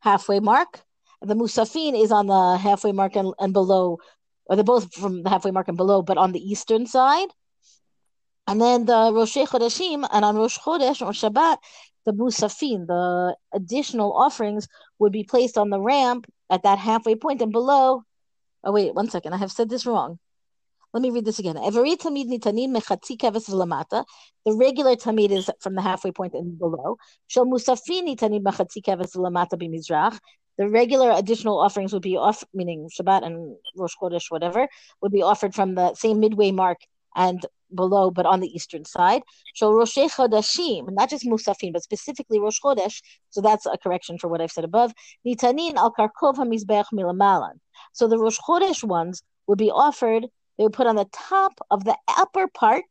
halfway 0.00 0.40
mark. 0.40 0.80
The 1.22 1.34
musafin 1.34 2.00
is 2.02 2.10
on 2.12 2.26
the 2.26 2.56
halfway 2.56 2.92
mark 2.92 3.14
and, 3.16 3.34
and 3.38 3.52
below, 3.52 3.98
or 4.46 4.56
they're 4.56 4.64
both 4.64 4.94
from 4.94 5.22
the 5.22 5.30
halfway 5.30 5.50
mark 5.50 5.68
and 5.68 5.76
below, 5.76 6.02
but 6.02 6.18
on 6.18 6.32
the 6.32 6.40
eastern 6.40 6.86
side. 6.86 7.28
And 8.46 8.60
then 8.60 8.86
the 8.86 9.12
Rosh 9.12 9.36
Chodeshim, 9.36 10.08
and 10.10 10.24
on 10.24 10.36
Rosh 10.36 10.58
Chodesh 10.58 11.02
or 11.02 11.12
Shabbat, 11.12 11.58
the 12.06 12.12
musafin, 12.12 12.86
the 12.86 13.36
additional 13.52 14.12
offerings, 14.12 14.66
would 14.98 15.12
be 15.12 15.24
placed 15.24 15.58
on 15.58 15.70
the 15.70 15.80
ramp 15.80 16.26
at 16.48 16.62
that 16.62 16.78
halfway 16.78 17.14
point 17.14 17.42
and 17.42 17.52
below. 17.52 18.02
Oh 18.64 18.72
wait, 18.72 18.94
one 18.94 19.08
second, 19.10 19.34
I 19.34 19.36
have 19.36 19.52
said 19.52 19.68
this 19.68 19.86
wrong. 19.86 20.18
Let 20.92 21.02
me 21.02 21.10
read 21.10 21.24
this 21.24 21.38
again. 21.38 21.56
Every 21.56 21.94
tamid 21.94 22.26
nitanin 22.26 22.70
mechatzi 22.76 23.16
keves 23.16 23.48
v'lamata. 23.48 24.04
The 24.44 24.56
regular 24.56 24.96
tamid 24.96 25.30
is 25.30 25.48
from 25.60 25.76
the 25.76 25.82
halfway 25.82 26.10
point 26.10 26.34
and 26.34 26.58
below. 26.58 26.96
Shel 27.28 27.46
musafin 27.46 28.08
nitanin 28.08 28.42
mechatzi 28.42 28.82
keves 28.82 29.14
v'lamata 29.14 29.54
b'mizrach. 29.54 30.18
The 30.58 30.68
regular 30.68 31.12
additional 31.12 31.60
offerings 31.60 31.92
would 31.92 32.02
be 32.02 32.16
off, 32.16 32.42
meaning 32.52 32.88
Shabbat 32.92 33.24
and 33.24 33.56
Rosh 33.76 33.94
Chodesh, 34.02 34.30
whatever, 34.30 34.66
would 35.00 35.12
be 35.12 35.22
offered 35.22 35.54
from 35.54 35.76
the 35.76 35.94
same 35.94 36.18
midway 36.18 36.50
mark 36.50 36.78
and 37.14 37.46
below, 37.72 38.10
but 38.10 38.26
on 38.26 38.40
the 38.40 38.48
eastern 38.48 38.84
side. 38.84 39.22
Shel 39.54 39.72
Rosh 39.72 39.96
Chodeshim, 39.96 40.90
not 40.90 41.08
just 41.08 41.24
Musafin, 41.24 41.72
but 41.72 41.84
specifically 41.84 42.40
Rosh 42.40 42.58
Chodesh. 42.60 43.00
So 43.30 43.40
that's 43.40 43.64
a 43.64 43.78
correction 43.78 44.18
for 44.18 44.26
what 44.26 44.40
I've 44.40 44.50
said 44.50 44.64
above. 44.64 44.92
Al 45.24 45.94
karkov 45.96 46.34
milamalan. 46.92 47.60
So 47.92 48.08
the 48.08 48.18
Rosh 48.18 48.38
Chodesh 48.40 48.82
ones 48.82 49.22
would 49.46 49.58
be 49.58 49.70
offered 49.70 50.26
they 50.60 50.64
would 50.64 50.74
put 50.74 50.86
on 50.86 50.96
the 50.96 51.08
top 51.10 51.58
of 51.70 51.84
the 51.84 51.96
upper 52.06 52.46
part 52.46 52.84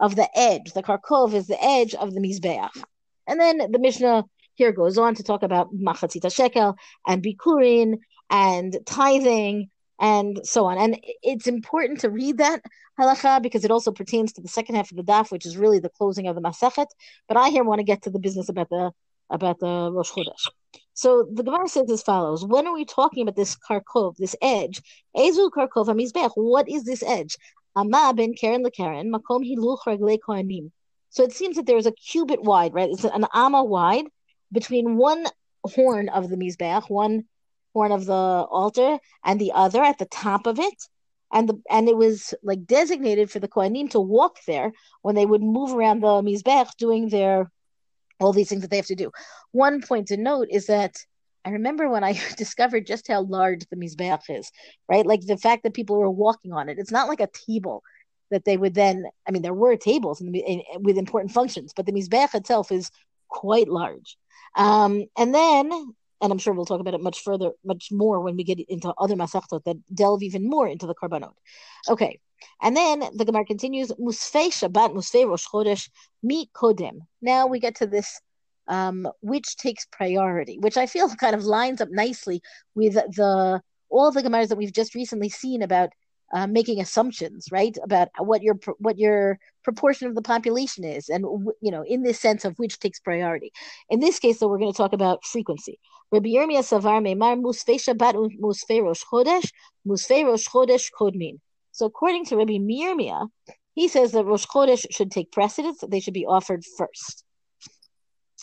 of 0.00 0.16
the 0.16 0.28
edge. 0.36 0.72
The 0.72 0.82
karkov 0.82 1.34
is 1.34 1.46
the 1.46 1.62
edge 1.62 1.94
of 1.94 2.12
the 2.12 2.20
mizbeach. 2.20 2.82
And 3.28 3.38
then 3.38 3.70
the 3.70 3.78
Mishnah 3.78 4.24
here 4.54 4.72
goes 4.72 4.98
on 4.98 5.14
to 5.14 5.22
talk 5.22 5.44
about 5.44 5.72
machatzita 5.72 6.34
shekel 6.34 6.76
and 7.06 7.22
bikurin 7.22 8.00
and 8.28 8.76
tithing 8.86 9.70
and 10.00 10.40
so 10.42 10.64
on. 10.64 10.78
And 10.78 10.98
it's 11.22 11.46
important 11.46 12.00
to 12.00 12.10
read 12.10 12.38
that 12.38 12.60
halacha 12.98 13.40
because 13.40 13.64
it 13.64 13.70
also 13.70 13.92
pertains 13.92 14.32
to 14.32 14.40
the 14.40 14.48
second 14.48 14.74
half 14.74 14.90
of 14.90 14.96
the 14.96 15.04
daf, 15.04 15.30
which 15.30 15.46
is 15.46 15.56
really 15.56 15.78
the 15.78 15.90
closing 15.90 16.26
of 16.26 16.34
the 16.34 16.42
masachet. 16.42 16.88
But 17.28 17.36
I 17.36 17.50
here 17.50 17.62
want 17.62 17.78
to 17.78 17.84
get 17.84 18.02
to 18.02 18.10
the 18.10 18.18
business 18.18 18.48
about 18.48 18.68
the 18.68 18.90
about 19.30 19.58
the 19.60 19.90
Rosh 19.92 20.10
Chodesh. 20.10 20.48
So 20.94 21.26
the 21.32 21.42
Gemara 21.42 21.68
says 21.68 21.90
as 21.90 22.02
follows: 22.02 22.44
When 22.44 22.66
are 22.66 22.74
we 22.74 22.84
talking 22.84 23.22
about 23.22 23.36
this 23.36 23.56
karkov, 23.56 24.16
this 24.16 24.36
edge? 24.42 24.82
Ezu 25.16 25.50
karkov 25.50 25.86
hamizbech. 25.86 26.32
What 26.34 26.68
is 26.68 26.84
this 26.84 27.02
edge? 27.02 27.36
Amma 27.74 28.12
ben 28.14 28.34
Karen 28.34 28.62
lekaren 28.62 29.10
makom 29.10 29.42
hiluch 29.42 29.78
kohanim. 30.20 30.70
So 31.08 31.22
it 31.22 31.32
seems 31.32 31.56
that 31.56 31.66
there 31.66 31.76
is 31.76 31.86
a 31.86 31.92
cubit 31.92 32.42
wide, 32.42 32.74
right? 32.74 32.90
It's 32.90 33.04
an 33.04 33.26
amma 33.32 33.64
wide 33.64 34.06
between 34.50 34.96
one 34.96 35.26
horn 35.64 36.08
of 36.08 36.28
the 36.28 36.36
mizbeach, 36.36 36.90
one 36.90 37.24
horn 37.72 37.92
of 37.92 38.04
the 38.04 38.12
altar, 38.12 38.98
and 39.24 39.40
the 39.40 39.52
other 39.52 39.82
at 39.82 39.98
the 39.98 40.06
top 40.06 40.46
of 40.46 40.58
it. 40.58 40.88
And 41.32 41.48
the 41.48 41.62
and 41.70 41.88
it 41.88 41.96
was 41.96 42.34
like 42.42 42.66
designated 42.66 43.30
for 43.30 43.38
the 43.38 43.48
kohanim 43.48 43.90
to 43.90 44.00
walk 44.00 44.38
there 44.46 44.72
when 45.00 45.14
they 45.14 45.24
would 45.24 45.42
move 45.42 45.72
around 45.72 46.00
the 46.00 46.20
mizbeach 46.22 46.76
doing 46.76 47.08
their 47.08 47.50
all 48.20 48.32
these 48.32 48.48
things 48.48 48.62
that 48.62 48.70
they 48.70 48.76
have 48.76 48.86
to 48.86 48.94
do. 48.94 49.10
One 49.52 49.82
point 49.82 50.08
to 50.08 50.16
note 50.16 50.48
is 50.50 50.66
that 50.66 50.96
I 51.44 51.50
remember 51.50 51.88
when 51.88 52.04
I 52.04 52.20
discovered 52.36 52.86
just 52.86 53.08
how 53.08 53.22
large 53.22 53.64
the 53.68 53.76
Mizbeach 53.76 54.22
is, 54.28 54.50
right? 54.88 55.06
Like 55.06 55.26
the 55.26 55.36
fact 55.36 55.64
that 55.64 55.74
people 55.74 55.98
were 55.98 56.10
walking 56.10 56.52
on 56.52 56.68
it. 56.68 56.78
It's 56.78 56.92
not 56.92 57.08
like 57.08 57.20
a 57.20 57.28
table 57.46 57.82
that 58.30 58.44
they 58.44 58.56
would 58.56 58.74
then, 58.74 59.04
I 59.28 59.30
mean, 59.30 59.42
there 59.42 59.54
were 59.54 59.76
tables 59.76 60.20
in, 60.20 60.34
in, 60.34 60.62
with 60.80 60.96
important 60.96 61.32
functions, 61.32 61.72
but 61.76 61.86
the 61.86 61.92
Mizbeach 61.92 62.34
itself 62.34 62.72
is 62.72 62.90
quite 63.28 63.68
large. 63.68 64.16
Um, 64.56 65.04
and 65.18 65.34
then, 65.34 65.70
and 66.20 66.32
I'm 66.32 66.38
sure 66.38 66.54
we'll 66.54 66.64
talk 66.64 66.80
about 66.80 66.94
it 66.94 67.02
much 67.02 67.20
further, 67.22 67.50
much 67.64 67.88
more 67.90 68.20
when 68.20 68.36
we 68.36 68.44
get 68.44 68.58
into 68.60 68.94
other 68.96 69.16
Masachtot 69.16 69.64
that 69.64 69.76
delve 69.94 70.22
even 70.22 70.48
more 70.48 70.68
into 70.68 70.86
the 70.86 70.94
Karbanot. 70.94 71.32
Okay. 71.88 72.20
And 72.60 72.76
then 72.76 73.04
the 73.14 73.24
Gemara 73.24 73.44
continues, 73.44 73.90
Musfei 73.92 74.48
Shabbat, 74.48 74.94
Musfei 74.94 75.26
Rosh 75.26 75.46
Chodesh, 75.46 75.88
Mi 76.22 76.48
Kodem. 76.54 77.00
Now 77.20 77.46
we 77.46 77.60
get 77.60 77.76
to 77.76 77.86
this 77.86 78.20
um, 78.68 79.08
which 79.20 79.56
takes 79.56 79.86
priority, 79.86 80.58
which 80.58 80.76
I 80.76 80.86
feel 80.86 81.08
kind 81.16 81.34
of 81.34 81.44
lines 81.44 81.80
up 81.80 81.88
nicely 81.90 82.42
with 82.74 82.94
the 82.94 83.60
all 83.88 84.10
the 84.10 84.22
gemaras 84.22 84.48
that 84.48 84.56
we've 84.56 84.72
just 84.72 84.94
recently 84.94 85.28
seen 85.28 85.60
about 85.60 85.90
uh, 86.32 86.46
making 86.46 86.80
assumptions, 86.80 87.48
right, 87.52 87.76
about 87.84 88.08
what 88.18 88.42
your 88.42 88.58
what 88.78 88.98
your 88.98 89.38
proportion 89.64 90.08
of 90.08 90.14
the 90.14 90.22
population 90.22 90.82
is, 90.82 91.10
and 91.10 91.24
you 91.60 91.70
know, 91.70 91.84
in 91.86 92.02
this 92.02 92.18
sense 92.18 92.44
of 92.44 92.58
which 92.58 92.78
takes 92.78 92.98
priority. 93.00 93.52
In 93.90 94.00
this 94.00 94.18
case, 94.18 94.38
though, 94.38 94.48
we're 94.48 94.58
going 94.58 94.72
to 94.72 94.76
talk 94.76 94.94
about 94.94 95.24
frequency. 95.26 95.78
Rabbi 96.10 96.30
Yirmiyah 96.30 96.64
Savar 96.64 97.02
Meimar 97.02 97.40
Musfei 97.40 97.76
Shabbat 97.76 98.14
Musfei 98.40 98.82
Rosh 98.82 99.02
Chodesh 99.04 99.50
Musfei 99.86 100.24
Rosh 100.24 100.48
Chodesh 100.48 100.90
Kodmin. 100.98 101.38
So, 101.72 101.86
according 101.86 102.26
to 102.26 102.36
Rabbi 102.36 102.52
Yirmiyah, 102.52 103.28
he 103.74 103.88
says 103.88 104.12
that 104.12 104.24
Rosh 104.24 104.46
Chodesh 104.46 104.86
should 104.90 105.10
take 105.10 105.32
precedence; 105.32 105.80
that 105.80 105.90
they 105.90 106.00
should 106.00 106.14
be 106.14 106.26
offered 106.26 106.62
first 106.76 107.24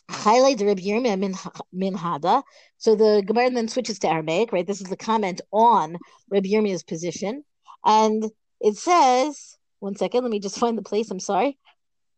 highlights 0.10 0.62
Reb 0.62 0.80
Yirmiyah 0.80 1.64
min 1.72 1.96
Hada. 1.96 2.44
So 2.78 2.96
the 2.96 3.24
Gemara 3.26 3.52
then 3.52 3.68
switches 3.68 4.00
to 4.00 4.10
Aramaic, 4.10 4.52
right? 4.52 4.66
This 4.66 4.82
is 4.82 4.88
the 4.88 4.98
comment 4.98 5.42
on 5.52 5.98
Rabbi 6.30 6.50
Yirmiyah's 6.50 6.84
position. 6.84 7.44
And 7.86 8.26
it 8.60 8.76
says, 8.76 9.58
one 9.80 9.96
second, 9.96 10.24
let 10.24 10.32
me 10.32 10.40
just 10.40 10.58
find 10.58 10.78
the 10.78 10.84
place, 10.84 11.12
I'm 11.12 11.20
sorry. 11.20 11.58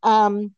Um, 0.02 0.54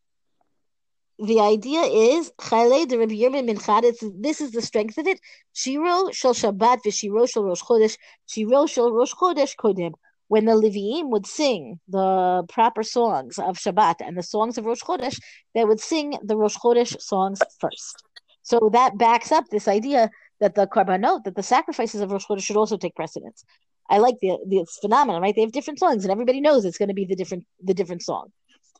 the 1.19 1.41
idea 1.41 1.83
is 1.83 2.33
This 2.41 4.41
is 4.41 4.51
the 4.51 4.63
strength 4.63 4.99
of 4.99 5.07
it. 5.07 5.21
Shiro 5.53 6.11
shel 6.11 6.35
Shabbat 6.35 6.79
v'shiro 6.85 7.31
shel 7.31 7.45
Rosh 7.45 7.63
Chodesh. 7.63 7.97
Shiro 8.27 8.67
shel 8.67 8.93
Rosh 8.93 9.13
Chodesh 9.13 9.55
kodim 9.57 9.93
when 10.29 10.45
the 10.47 10.53
Leviim 10.53 11.11
would 11.11 11.27
sing 11.27 11.81
the 11.89 12.45
proper 12.49 12.83
songs 12.83 13.39
of 13.39 13.59
Shabbat 13.59 13.97
and 14.01 14.17
the 14.17 14.23
songs 14.23 14.59
of 14.59 14.65
Rosh 14.65 14.83
Chodesh, 14.83 15.21
they 15.55 15.65
would 15.65 15.81
sing 15.81 16.19
the 16.23 16.37
Rosh 16.37 16.57
Chodesh 16.57 17.01
songs 17.01 17.41
first. 17.61 18.03
So 18.43 18.71
that 18.73 18.99
backs 18.99 19.33
up 19.33 19.45
this 19.51 19.69
idea 19.69 20.11
that 20.41 20.55
the 20.55 20.67
korbanot, 20.67 21.25
that 21.25 21.37
the 21.37 21.43
sacrifices 21.43 22.01
of 22.01 22.11
Rosh 22.11 22.27
Chodesh 22.27 22.45
should 22.45 22.57
also 22.57 22.77
take 22.77 22.95
precedence. 22.95 23.45
I 23.91 23.99
like 23.99 24.17
the 24.21 24.39
this 24.49 24.79
phenomenon, 24.81 25.21
right? 25.21 25.35
They 25.35 25.43
have 25.43 25.53
different 25.53 25.79
songs, 25.79 26.05
and 26.05 26.11
everybody 26.11 26.41
knows 26.41 26.65
it's 26.65 26.79
going 26.79 26.89
to 26.89 26.95
be 26.95 27.05
the 27.05 27.17
different 27.17 27.45
the 27.63 27.75
different 27.75 28.03
song. 28.03 28.33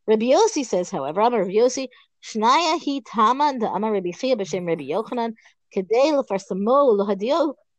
Rabbi 0.07 0.27
Yossi 0.27 0.65
says, 0.65 0.91
however, 0.91 1.21
Amar 1.21 1.41
Rabbi 1.41 1.53
Yossi, 1.53 1.89
Shnaya 2.23 2.79
hi 2.85 3.01
taman 3.07 3.59
da 3.59 3.75
Amar 3.75 3.93
Rabbi 3.93 4.11
Chia 4.13 4.37
b'shem 4.37 4.67
Rabbi 4.67 4.85
Yochanan, 4.85 5.35
kedei 5.75 6.13
lefarsamo 6.13 6.97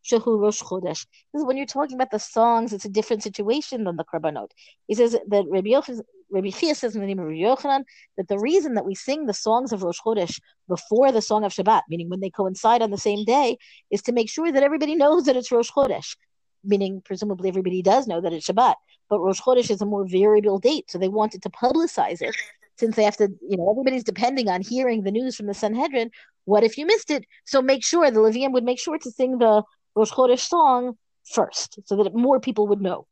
Chodesh. 0.06 1.06
When 1.32 1.58
you're 1.58 1.66
talking 1.66 1.96
about 1.96 2.12
the 2.12 2.20
songs, 2.20 2.74
it's 2.74 2.86
a 2.86 2.90
different 2.90 3.24
situation 3.24 3.84
than 3.84 3.96
the 3.96 4.04
Karbanot. 4.04 4.52
He 4.88 4.96
says 4.96 5.18
that 5.28 5.46
Rabbi, 5.50 5.70
Yochanan, 5.70 6.02
Rabbi 6.32 6.50
Chia 6.50 6.76
says 6.76 6.96
in 6.96 7.02
the 7.02 7.08
name 7.08 7.20
of 7.20 7.26
Rabbi 7.26 7.40
Yochanan 7.40 7.84
that 8.18 8.28
the 8.28 8.40
reason 8.40 8.76
that 8.76 8.86
we 8.86 8.96
sing 8.96 9.26
the 9.26 9.34
songs 9.34 9.72
of 9.72 9.84
Rosh 9.84 10.00
Chodesh 10.00 10.40
before 10.68 11.12
the 11.12 11.22
song 11.22 11.44
of 11.44 11.54
Shabbat, 11.54 11.82
meaning 11.90 12.10
when 12.10 12.20
they 12.20 12.30
coincide 12.30 12.82
on 12.82 12.92
the 12.92 12.98
same 12.98 13.26
day, 13.26 13.58
is 13.92 14.02
to 14.04 14.12
make 14.12 14.30
sure 14.30 14.52
that 14.52 14.64
everybody 14.64 14.96
knows 14.96 15.26
that 15.26 15.36
it's 15.36 15.52
Rosh 15.52 15.72
Chodesh. 15.72 16.16
Meaning, 16.64 17.02
presumably, 17.06 17.50
everybody 17.50 17.82
does 17.82 18.08
know 18.08 18.22
that 18.22 18.34
it's 18.34 18.48
Shabbat, 18.48 18.76
but 19.10 19.20
Rosh 19.20 19.40
Chodesh 19.42 19.70
is 19.70 19.82
a 19.82 19.86
more 19.86 20.08
variable 20.08 20.58
date, 20.58 20.90
so 20.90 20.98
they 20.98 21.10
wanted 21.10 21.44
to 21.44 21.50
publicize 21.50 22.22
it 22.22 22.36
since 22.78 22.96
they 22.96 23.04
have 23.04 23.18
to, 23.18 23.30
you 23.48 23.58
know, 23.58 23.70
everybody's 23.70 24.04
depending 24.04 24.50
on 24.50 24.62
hearing 24.62 25.04
the 25.04 25.12
news 25.12 25.36
from 25.36 25.46
the 25.48 25.54
Sanhedrin. 25.54 26.12
What 26.46 26.64
if 26.64 26.78
you 26.78 26.86
missed 26.86 27.10
it? 27.12 27.26
So 27.46 27.62
make 27.62 27.84
sure 27.84 28.10
the 28.12 28.20
Leviim 28.20 28.52
would 28.52 28.64
make 28.64 28.80
sure 28.80 28.98
to 28.98 29.12
sing 29.12 29.38
the 29.38 29.64
Rosh 29.96 30.12
Chodesh 30.12 30.40
song 30.40 30.98
first, 31.24 31.80
so 31.86 31.96
that 31.96 32.14
more 32.14 32.40
people 32.40 32.68
would 32.68 32.82
know. 32.82 33.08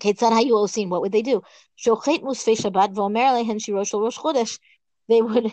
What 0.00 1.02
would 1.02 1.12
they 1.12 1.22
do? 1.22 1.42
They 5.08 5.22
would. 5.22 5.52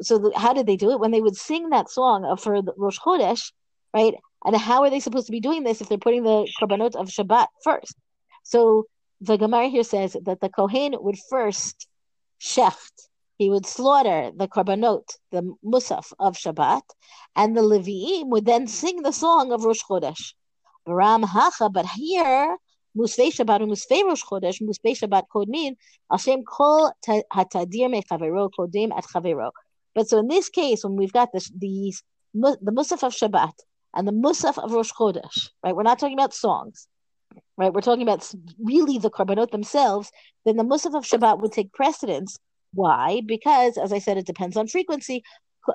So 0.00 0.18
the, 0.18 0.32
how 0.36 0.52
did 0.52 0.66
they 0.66 0.76
do 0.76 0.90
it? 0.90 1.00
When 1.00 1.10
they 1.10 1.22
would 1.22 1.36
sing 1.36 1.70
that 1.70 1.88
song 1.88 2.36
for 2.36 2.60
Rosh 2.76 2.98
Chodesh, 2.98 3.52
right? 3.94 4.14
And 4.44 4.54
how 4.54 4.82
are 4.82 4.90
they 4.90 5.00
supposed 5.00 5.26
to 5.26 5.32
be 5.32 5.40
doing 5.40 5.64
this 5.64 5.80
if 5.80 5.88
they're 5.88 5.96
putting 5.96 6.22
the 6.22 6.46
korbanot 6.60 6.94
of 6.94 7.08
Shabbat 7.08 7.46
first? 7.64 7.94
So 8.42 8.84
the 9.20 9.38
Gemara 9.38 9.68
here 9.68 9.82
says 9.82 10.14
that 10.24 10.40
the 10.40 10.50
Kohen 10.50 10.94
would 11.00 11.16
first 11.30 11.88
shecht, 12.40 13.08
he 13.38 13.50
would 13.50 13.66
slaughter 13.66 14.32
the 14.34 14.48
korbanot, 14.48 15.04
the 15.30 15.42
musaf 15.64 16.12
of 16.18 16.36
Shabbat, 16.36 16.82
and 17.34 17.56
the 17.56 17.60
Leviim 17.60 18.28
would 18.28 18.46
then 18.46 18.66
sing 18.66 19.02
the 19.02 19.12
song 19.12 19.52
of 19.52 19.64
Rosh 19.64 19.82
Chodesh. 19.82 20.32
Baram 20.88 21.24
hacha, 21.24 21.68
but 21.68 21.86
here, 21.86 22.56
Musvei 22.96 23.28
Shabbat 23.28 23.62
and 23.62 23.70
Musvei 23.70 24.04
Rosh 24.04 24.22
Chodesh, 24.22 24.62
Musvei 24.62 24.96
Shabbat 24.96 25.24
Kodmin, 25.34 25.76
Hashem 26.10 26.44
kol 26.44 26.92
hatadir 27.06 27.90
me 27.90 28.02
chavero 28.02 28.50
kodim 28.58 28.96
at 28.96 29.04
chavero. 29.04 29.50
But 29.94 30.08
so 30.08 30.18
in 30.18 30.28
this 30.28 30.48
case, 30.48 30.84
when 30.84 30.96
we've 30.96 31.12
got 31.12 31.30
these 31.32 32.02
the 32.32 32.58
musaf 32.64 33.02
of 33.02 33.14
Shabbat 33.14 33.52
and 33.94 34.06
the 34.06 34.12
musaf 34.12 34.62
of 34.62 34.72
Rosh 34.72 34.92
Chodesh, 34.92 35.50
right? 35.62 35.74
We're 35.74 35.82
not 35.82 35.98
talking 35.98 36.16
about 36.18 36.34
songs, 36.34 36.86
right? 37.56 37.72
We're 37.72 37.80
talking 37.80 38.02
about 38.02 38.30
really 38.62 38.98
the 38.98 39.10
korbanot 39.10 39.50
themselves. 39.50 40.10
Then 40.44 40.56
the 40.56 40.64
musaf 40.64 40.94
of 40.94 41.04
Shabbat 41.04 41.40
would 41.40 41.52
take 41.52 41.72
precedence 41.72 42.38
why? 42.76 43.22
Because, 43.24 43.78
as 43.78 43.92
I 43.92 43.98
said, 43.98 44.18
it 44.18 44.26
depends 44.26 44.56
on 44.56 44.68
frequency. 44.68 45.24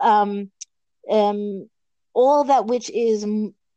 Um, 0.01 0.51
um, 1.09 1.69
all 2.13 2.45
that 2.45 2.65
which 2.67 2.89
is 2.89 3.25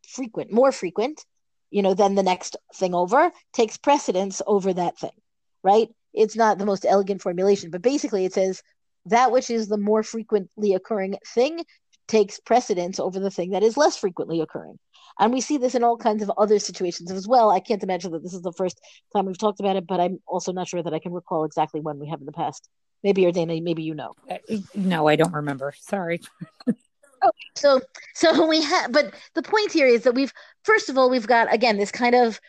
frequent, 0.08 0.52
more 0.52 0.72
frequent, 0.72 1.24
you 1.70 1.82
know, 1.82 1.94
than 1.94 2.14
the 2.14 2.22
next 2.22 2.56
thing 2.74 2.94
over, 2.94 3.32
takes 3.52 3.76
precedence 3.76 4.40
over 4.46 4.72
that 4.72 4.98
thing, 4.98 5.16
right? 5.62 5.88
It's 6.12 6.36
not 6.36 6.58
the 6.58 6.66
most 6.66 6.86
elegant 6.88 7.22
formulation, 7.22 7.70
but 7.70 7.82
basically 7.82 8.24
it 8.24 8.32
says 8.32 8.62
that 9.06 9.32
which 9.32 9.50
is 9.50 9.68
the 9.68 9.78
more 9.78 10.02
frequently 10.02 10.74
occurring 10.74 11.16
thing 11.34 11.64
takes 12.08 12.40
precedence 12.40 12.98
over 12.98 13.18
the 13.18 13.30
thing 13.30 13.50
that 13.50 13.62
is 13.62 13.76
less 13.76 13.96
frequently 13.96 14.40
occurring. 14.40 14.78
And 15.18 15.32
we 15.32 15.40
see 15.40 15.58
this 15.58 15.74
in 15.74 15.84
all 15.84 15.96
kinds 15.96 16.22
of 16.22 16.32
other 16.36 16.58
situations 16.58 17.10
as 17.10 17.28
well. 17.28 17.50
I 17.50 17.60
can't 17.60 17.82
imagine 17.82 18.10
that 18.12 18.22
this 18.22 18.34
is 18.34 18.42
the 18.42 18.52
first 18.52 18.80
time 19.14 19.26
we've 19.26 19.38
talked 19.38 19.60
about 19.60 19.76
it, 19.76 19.86
but 19.86 20.00
I'm 20.00 20.18
also 20.26 20.52
not 20.52 20.68
sure 20.68 20.82
that 20.82 20.94
I 20.94 20.98
can 20.98 21.12
recall 21.12 21.44
exactly 21.44 21.80
when 21.80 21.98
we 21.98 22.08
have 22.08 22.20
in 22.20 22.26
the 22.26 22.32
past. 22.32 22.68
Maybe 23.02 23.30
Dana, 23.30 23.60
maybe 23.60 23.82
you 23.82 23.94
know. 23.94 24.14
Uh, 24.28 24.38
no, 24.74 25.06
I 25.06 25.16
don't 25.16 25.34
remember. 25.34 25.74
Sorry. 25.78 26.20
oh, 27.22 27.30
so 27.54 27.80
so 28.14 28.46
we 28.46 28.62
have, 28.62 28.92
but 28.92 29.14
the 29.34 29.42
point 29.42 29.72
here 29.72 29.86
is 29.86 30.02
that 30.02 30.14
we've 30.14 30.32
first 30.64 30.88
of 30.88 30.96
all 30.96 31.10
we've 31.10 31.26
got 31.26 31.52
again 31.52 31.76
this 31.76 31.92
kind 31.92 32.14
of 32.14 32.40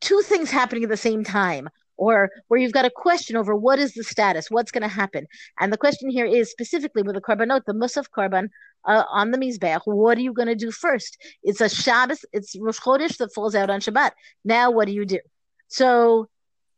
two 0.00 0.20
things 0.20 0.50
happening 0.50 0.84
at 0.84 0.90
the 0.90 0.96
same 0.98 1.24
time 1.24 1.70
or 1.96 2.30
where 2.48 2.60
you've 2.60 2.72
got 2.72 2.84
a 2.84 2.90
question 2.90 3.36
over 3.36 3.54
what 3.54 3.78
is 3.78 3.94
the 3.94 4.04
status, 4.04 4.50
what's 4.50 4.72
going 4.72 4.82
to 4.82 4.88
happen. 4.88 5.26
And 5.60 5.72
the 5.72 5.76
question 5.78 6.10
here 6.10 6.26
is 6.26 6.50
specifically 6.50 7.02
with 7.02 7.14
the 7.14 7.20
korbanot, 7.20 7.64
the 7.66 7.74
musaf 7.74 8.06
korban 8.16 8.48
uh, 8.84 9.04
on 9.10 9.30
the 9.30 9.38
mizbeach, 9.38 9.82
what 9.84 10.18
are 10.18 10.22
you 10.22 10.32
going 10.32 10.48
to 10.48 10.54
do 10.54 10.70
first? 10.70 11.18
It's 11.42 11.60
a 11.60 11.68
Shabbos, 11.68 12.24
it's 12.32 12.56
Rosh 12.58 12.80
Chodesh 12.80 13.16
that 13.18 13.32
falls 13.34 13.54
out 13.54 13.70
on 13.70 13.80
Shabbat. 13.80 14.12
Now 14.44 14.70
what 14.70 14.86
do 14.86 14.92
you 14.92 15.04
do? 15.04 15.20
So 15.68 16.28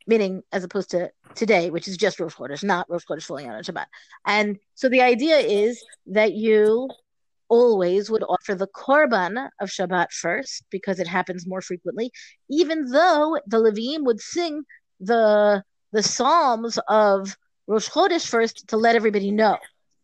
meaning 0.07 0.43
as 0.51 0.63
opposed 0.63 0.91
to 0.91 1.09
today, 1.33 1.69
which 1.69 1.87
is 1.87 1.97
just 1.97 2.19
Rosh 2.19 2.35
Chodesh, 2.35 2.63
not 2.63 2.89
Rosh 2.89 3.05
Chodesh 3.09 3.23
falling 3.23 3.47
out 3.47 3.55
on 3.55 3.63
Shabbat. 3.63 3.87
And 4.25 4.57
so 4.75 4.89
the 4.89 5.01
idea 5.01 5.37
is 5.37 5.83
that 6.07 6.33
you 6.33 6.89
always 7.47 8.09
would 8.09 8.23
offer 8.23 8.55
the 8.55 8.67
korban 8.67 9.49
of 9.59 9.69
Shabbat 9.69 10.11
first 10.11 10.63
because 10.69 10.99
it 10.99 11.07
happens 11.07 11.47
more 11.47 11.61
frequently, 11.61 12.11
even 12.49 12.85
though 12.91 13.39
the 13.47 13.57
Leviim 13.57 14.03
would 14.05 14.19
sing 14.19 14.63
the 14.99 15.63
the 15.91 16.03
psalms 16.03 16.79
of 16.87 17.37
Rosh 17.67 17.89
Chodesh 17.89 18.27
first 18.27 18.67
to 18.69 18.77
let 18.77 18.95
everybody 18.95 19.31
know. 19.31 19.57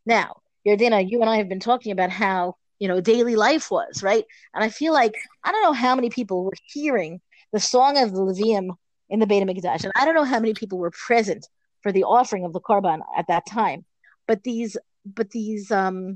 Now, 0.06 0.42
Yardaena, 0.66 1.10
you 1.10 1.22
and 1.22 1.30
I 1.30 1.38
have 1.38 1.50
been 1.50 1.60
talking 1.60 1.92
about 1.92 2.10
how 2.10 2.56
you 2.80 2.88
know 2.88 3.02
daily 3.02 3.36
life 3.36 3.70
was 3.72 4.04
right, 4.04 4.26
and 4.54 4.64
I 4.64 4.70
feel 4.70 4.94
like 4.94 5.16
I 5.44 5.52
don't 5.52 5.64
know 5.64 5.74
how 5.74 5.96
many 5.96 6.10
people 6.10 6.44
were 6.44 6.54
hearing 6.66 7.22
the 7.52 7.60
song 7.60 7.98
of 7.98 8.12
the 8.12 8.20
Leviim 8.20 8.76
in 9.10 9.20
the 9.20 9.28
Beit 9.28 9.44
HaMikdash. 9.44 9.84
And 9.84 9.92
I 9.96 10.06
don't 10.06 10.16
know 10.16 10.24
how 10.24 10.40
many 10.40 10.54
people 10.54 10.80
were 10.80 10.92
present 10.92 11.48
for 11.82 11.92
the 11.92 12.04
offering 12.04 12.46
of 12.46 12.54
the 12.54 12.62
korban 12.62 13.02
at 13.18 13.28
that 13.28 13.46
time, 13.46 13.86
but 14.28 14.44
these, 14.44 14.78
but 15.06 15.30
these, 15.32 15.72
um, 15.72 16.16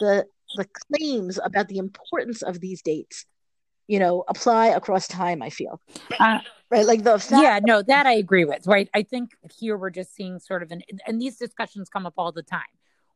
the 0.00 0.26
the 0.56 0.66
claims 0.92 1.38
about 1.42 1.68
the 1.68 1.78
importance 1.78 2.42
of 2.42 2.60
these 2.60 2.82
dates, 2.82 3.24
you 3.86 3.98
know, 3.98 4.24
apply 4.28 4.68
across 4.68 5.08
time. 5.08 5.42
I 5.42 5.48
feel, 5.50 5.80
uh, 6.18 6.40
right? 6.72 6.86
Like 6.86 7.04
the 7.04 7.18
fact- 7.18 7.42
yeah, 7.42 7.60
no, 7.62 7.82
that 7.82 8.06
I 8.06 8.14
agree 8.14 8.44
with. 8.44 8.66
Right, 8.66 8.88
I 8.94 9.02
think 9.02 9.32
here 9.60 9.76
we're 9.76 9.90
just 9.90 10.14
seeing 10.14 10.38
sort 10.38 10.62
of 10.62 10.72
an, 10.72 10.82
and 11.06 11.20
these 11.20 11.36
discussions 11.36 11.88
come 11.88 12.06
up 12.06 12.14
all 12.16 12.32
the 12.32 12.42
time. 12.42 12.62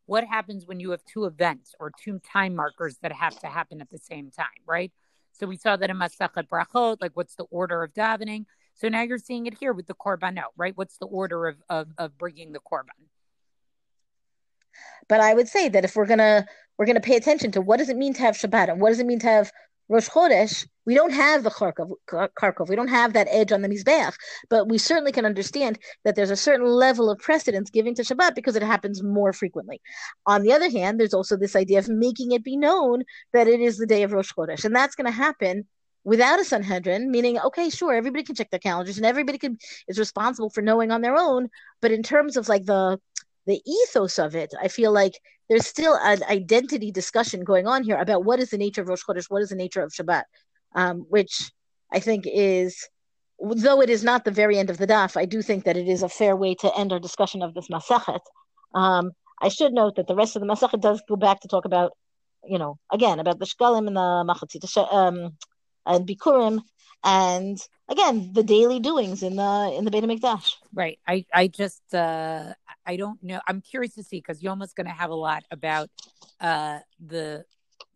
What 0.04 0.24
happens 0.24 0.66
when 0.66 0.78
you 0.78 0.90
have 0.90 1.04
two 1.04 1.24
events 1.24 1.74
or 1.80 1.90
two 1.90 2.20
time 2.20 2.54
markers 2.54 2.98
that 3.02 3.12
have 3.12 3.40
to 3.40 3.46
happen 3.48 3.80
at 3.80 3.90
the 3.90 3.98
same 3.98 4.30
time, 4.30 4.60
right? 4.66 4.92
So 5.32 5.46
we 5.46 5.56
saw 5.56 5.76
that 5.76 5.90
in 5.90 5.96
Masachet 5.96 6.46
Brachot, 6.48 6.98
like 7.00 7.12
what's 7.14 7.34
the 7.34 7.44
order 7.44 7.82
of 7.82 7.92
davening? 7.92 8.44
So 8.74 8.88
now 8.88 9.02
you're 9.02 9.18
seeing 9.18 9.46
it 9.46 9.54
here 9.58 9.72
with 9.72 9.86
the 9.86 9.94
korbanot, 9.94 10.52
right? 10.56 10.76
What's 10.76 10.98
the 10.98 11.06
order 11.06 11.46
of, 11.46 11.56
of, 11.68 11.88
of 11.98 12.16
bringing 12.18 12.52
the 12.52 12.60
korban? 12.60 13.08
But 15.08 15.20
I 15.20 15.32
would 15.34 15.48
say 15.48 15.68
that 15.70 15.84
if 15.84 15.96
we're 15.96 16.06
gonna 16.06 16.46
we're 16.76 16.86
gonna 16.86 17.00
pay 17.00 17.16
attention 17.16 17.50
to 17.52 17.60
what 17.62 17.78
does 17.78 17.88
it 17.88 17.96
mean 17.96 18.12
to 18.14 18.20
have 18.20 18.36
Shabbat 18.36 18.68
and 18.68 18.80
what 18.80 18.90
does 18.90 19.00
it 19.00 19.06
mean 19.06 19.18
to 19.20 19.26
have 19.26 19.50
Rosh 19.88 20.08
Chodesh, 20.08 20.66
we 20.86 20.94
don't 20.94 21.12
have 21.12 21.42
the 21.42 21.50
karkov, 21.50 21.90
karkov, 22.08 22.68
we 22.68 22.76
don't 22.76 22.88
have 22.88 23.12
that 23.12 23.28
edge 23.30 23.52
on 23.52 23.62
the 23.62 23.68
Mizbeach, 23.68 24.14
but 24.48 24.68
we 24.68 24.78
certainly 24.78 25.12
can 25.12 25.26
understand 25.26 25.78
that 26.04 26.14
there's 26.14 26.30
a 26.30 26.36
certain 26.36 26.66
level 26.66 27.10
of 27.10 27.18
precedence 27.18 27.70
given 27.70 27.94
to 27.96 28.02
Shabbat 28.02 28.34
because 28.34 28.56
it 28.56 28.62
happens 28.62 29.02
more 29.02 29.32
frequently. 29.32 29.80
On 30.26 30.42
the 30.42 30.52
other 30.52 30.70
hand, 30.70 30.98
there's 30.98 31.14
also 31.14 31.36
this 31.36 31.56
idea 31.56 31.80
of 31.80 31.88
making 31.88 32.32
it 32.32 32.44
be 32.44 32.56
known 32.56 33.02
that 33.32 33.48
it 33.48 33.60
is 33.60 33.78
the 33.78 33.86
day 33.86 34.04
of 34.04 34.12
Rosh 34.12 34.32
Chodesh, 34.32 34.64
and 34.64 34.74
that's 34.74 34.94
going 34.94 35.06
to 35.06 35.10
happen 35.10 35.66
without 36.04 36.38
a 36.38 36.44
Sanhedrin, 36.44 37.10
meaning, 37.10 37.36
okay, 37.40 37.68
sure, 37.68 37.92
everybody 37.92 38.22
can 38.22 38.36
check 38.36 38.50
their 38.50 38.60
calendars 38.60 38.96
and 38.96 39.04
everybody 39.04 39.38
can 39.38 39.58
is 39.88 39.98
responsible 39.98 40.50
for 40.50 40.62
knowing 40.62 40.92
on 40.92 41.00
their 41.00 41.16
own. 41.16 41.48
But 41.82 41.90
in 41.90 42.04
terms 42.04 42.36
of 42.36 42.48
like 42.48 42.64
the 42.64 43.00
the 43.46 43.60
ethos 43.66 44.18
of 44.18 44.36
it, 44.36 44.54
I 44.60 44.68
feel 44.68 44.92
like 44.92 45.20
there's 45.48 45.66
still 45.66 45.96
an 46.00 46.22
identity 46.30 46.90
discussion 46.90 47.44
going 47.44 47.66
on 47.66 47.82
here 47.82 47.96
about 47.96 48.24
what 48.24 48.40
is 48.40 48.50
the 48.50 48.58
nature 48.58 48.82
of 48.82 48.88
Rosh 48.88 49.02
Chodesh, 49.02 49.26
what 49.28 49.42
is 49.42 49.50
the 49.50 49.56
nature 49.56 49.82
of 49.82 49.92
Shabbat, 49.92 50.24
um, 50.76 51.06
which 51.08 51.50
I 51.92 51.98
think 51.98 52.24
is, 52.26 52.88
though 53.40 53.80
it 53.80 53.90
is 53.90 54.04
not 54.04 54.24
the 54.24 54.30
very 54.30 54.58
end 54.58 54.70
of 54.70 54.78
the 54.78 54.86
daf, 54.86 55.16
I 55.16 55.24
do 55.24 55.42
think 55.42 55.64
that 55.64 55.76
it 55.76 55.88
is 55.88 56.02
a 56.02 56.08
fair 56.08 56.36
way 56.36 56.54
to 56.56 56.78
end 56.78 56.92
our 56.92 57.00
discussion 57.00 57.42
of 57.42 57.54
this 57.54 57.68
Masachet. 57.68 58.20
Um, 58.74 59.10
I 59.40 59.48
should 59.48 59.72
note 59.72 59.96
that 59.96 60.06
the 60.06 60.14
rest 60.14 60.36
of 60.36 60.40
the 60.40 60.46
Masachet 60.46 60.80
does 60.80 61.02
go 61.08 61.16
back 61.16 61.40
to 61.40 61.48
talk 61.48 61.64
about, 61.64 61.92
you 62.44 62.58
know, 62.58 62.78
again, 62.92 63.18
about 63.18 63.38
the 63.38 63.46
Shkalim 63.46 63.86
and 63.88 63.96
the 63.96 64.00
Machatzit, 64.00 64.92
um, 64.92 65.36
and 65.86 66.06
Bikurim, 66.06 66.60
and 67.04 67.58
again 67.88 68.32
the 68.32 68.42
daily 68.42 68.80
doings 68.80 69.22
in 69.22 69.36
the 69.36 69.74
in 69.76 69.84
the 69.84 69.90
Beit 69.90 70.04
HaMikdash. 70.04 70.54
Right. 70.74 70.98
I 71.06 71.24
I 71.32 71.48
just 71.48 71.94
uh 71.94 72.52
I 72.84 72.96
don't 72.96 73.22
know. 73.22 73.40
I'm 73.46 73.60
curious 73.60 73.94
to 73.94 74.02
see 74.02 74.18
because 74.18 74.42
Yoma's 74.42 74.72
going 74.72 74.86
to 74.86 74.92
have 74.92 75.10
a 75.10 75.14
lot 75.14 75.44
about 75.50 75.88
uh 76.40 76.80
the 77.04 77.44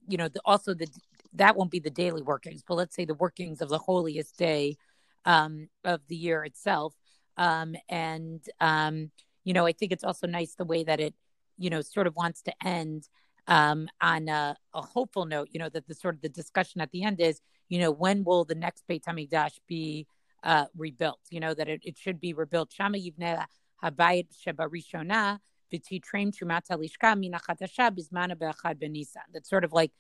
you 0.07 0.17
know 0.17 0.29
the 0.29 0.41
also 0.45 0.75
the 0.75 0.89
that 1.35 1.57
won't 1.57 1.71
be 1.71 1.81
the 1.81 1.91
daily 1.91 2.23
workings, 2.23 2.63
but 2.67 2.75
let's 2.75 2.95
say 2.95 3.05
the 3.05 3.15
workings 3.15 3.61
of 3.61 3.69
the 3.69 3.79
holiest 3.79 4.37
day 4.37 4.77
um 5.25 5.69
of 5.85 6.01
the 6.09 6.17
year 6.17 6.45
itself. 6.45 6.95
Um 7.37 7.75
and 7.89 8.45
um 8.61 9.11
you 9.45 9.53
know 9.53 9.67
I 9.67 9.73
think 9.73 9.93
it's 9.93 10.05
also 10.05 10.27
nice 10.27 10.55
the 10.55 10.65
way 10.65 10.85
that 10.85 11.01
it 11.01 11.15
you 11.59 11.71
know 11.71 11.83
sort 11.83 12.07
of 12.07 12.17
wants 12.17 12.43
to 12.43 12.53
end 12.65 13.09
um, 13.51 13.89
on 14.01 14.29
a, 14.29 14.57
a, 14.75 14.81
hopeful 14.81 15.27
note, 15.27 15.49
you 15.51 15.59
know, 15.59 15.69
that 15.69 15.87
the 15.89 15.95
sort 15.95 16.15
of 16.15 16.21
the 16.21 16.29
discussion 16.29 16.81
at 16.81 16.91
the 16.93 17.03
end 17.03 17.21
is, 17.21 17.41
you 17.69 17.81
know, 17.81 17.91
when 17.91 18.23
will 18.23 18.45
the 18.45 18.55
next 18.55 18.85
Beit 18.87 19.05
HaMikdash 19.05 19.59
be 19.67 20.07
uh, 20.45 20.67
rebuilt? 20.77 21.21
You 21.31 21.41
know, 21.41 21.53
that 21.55 21.69
it, 21.69 21.81
it 21.85 21.99
should 21.99 22.21
be 22.21 22.33
rebuilt. 22.33 22.73
Shama 22.73 22.99
yivne 22.99 23.45
habayit 23.83 24.29
sheba 24.39 24.69
rishona 24.69 25.39
v'titraim 25.73 26.33
trumat 26.33 26.69
halishka 26.71 27.17
minachatasha 27.17 27.91
bizmana 27.91 28.39
be'achad 28.39 28.81
benisan. 28.81 29.27
That's 29.33 29.51
sort 29.51 29.65
of 29.65 29.73
like 29.73 29.91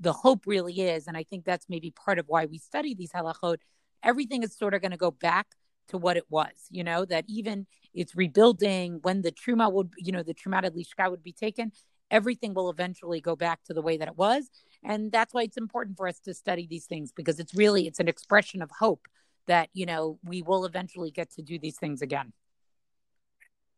the 0.00 0.12
hope 0.12 0.44
really 0.46 0.80
is, 0.80 1.06
and 1.06 1.16
I 1.16 1.24
think 1.24 1.44
that's 1.44 1.68
maybe 1.68 1.90
part 1.90 2.18
of 2.18 2.26
why 2.28 2.46
we 2.46 2.58
study 2.58 2.94
these 2.94 3.12
halachot. 3.12 3.58
Everything 4.02 4.42
is 4.42 4.56
sort 4.56 4.74
of 4.74 4.80
going 4.80 4.92
to 4.92 4.96
go 4.96 5.10
back 5.10 5.48
to 5.88 5.98
what 5.98 6.16
it 6.16 6.24
was, 6.28 6.66
you 6.70 6.84
know, 6.84 7.04
that 7.06 7.24
even 7.28 7.66
it's 7.94 8.14
rebuilding 8.14 9.00
when 9.02 9.22
the 9.22 9.32
truma 9.32 9.72
would, 9.72 9.90
you 9.96 10.12
know, 10.12 10.22
the 10.22 10.34
truma 10.34 10.62
lishka 10.70 11.10
would 11.10 11.22
be 11.22 11.32
taken, 11.32 11.72
everything 12.10 12.54
will 12.54 12.70
eventually 12.70 13.20
go 13.20 13.36
back 13.36 13.62
to 13.64 13.74
the 13.74 13.82
way 13.82 13.96
that 13.96 14.08
it 14.08 14.16
was 14.16 14.50
and 14.84 15.10
that's 15.12 15.34
why 15.34 15.42
it's 15.42 15.56
important 15.56 15.96
for 15.96 16.08
us 16.08 16.18
to 16.20 16.34
study 16.34 16.66
these 16.68 16.86
things 16.86 17.12
because 17.12 17.38
it's 17.38 17.54
really 17.54 17.86
it's 17.86 18.00
an 18.00 18.08
expression 18.08 18.62
of 18.62 18.70
hope 18.78 19.06
that 19.46 19.68
you 19.72 19.86
know 19.86 20.18
we 20.24 20.42
will 20.42 20.64
eventually 20.64 21.10
get 21.10 21.30
to 21.30 21.42
do 21.42 21.58
these 21.58 21.76
things 21.76 22.02
again 22.02 22.32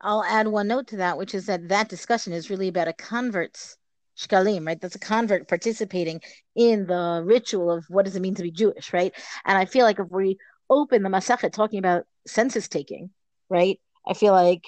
i'll 0.01 0.25
add 0.25 0.49
one 0.49 0.69
note 0.69 0.87
to 0.87 0.97
that 0.97 1.19
which 1.19 1.35
is 1.35 1.47
that 1.47 1.69
that 1.69 1.89
discussion 1.89 2.33
is 2.33 2.51
really 2.51 2.69
about 2.69 2.89
a 2.89 2.93
convert's 2.93 3.77
shkalim 4.21 4.67
right 4.67 4.81
that's 4.81 4.95
a 4.95 4.99
convert 4.99 5.49
participating 5.49 6.21
in 6.55 6.87
the 6.87 7.23
ritual 7.25 7.71
of 7.71 7.85
what 7.89 8.05
does 8.05 8.17
it 8.17 8.21
mean 8.21 8.35
to 8.35 8.43
be 8.43 8.51
jewish 8.51 8.93
right 8.93 9.15
and 9.47 9.57
i 9.57 9.65
feel 9.65 9.85
like 9.85 9.99
if 9.99 10.11
we 10.11 10.37
open 10.69 11.03
the 11.03 11.09
masachet 11.09 11.53
talking 11.53 11.79
about 11.79 12.05
census 12.27 12.69
taking 12.69 13.11
right 13.49 13.81
i 14.07 14.13
feel 14.15 14.33
like 14.33 14.65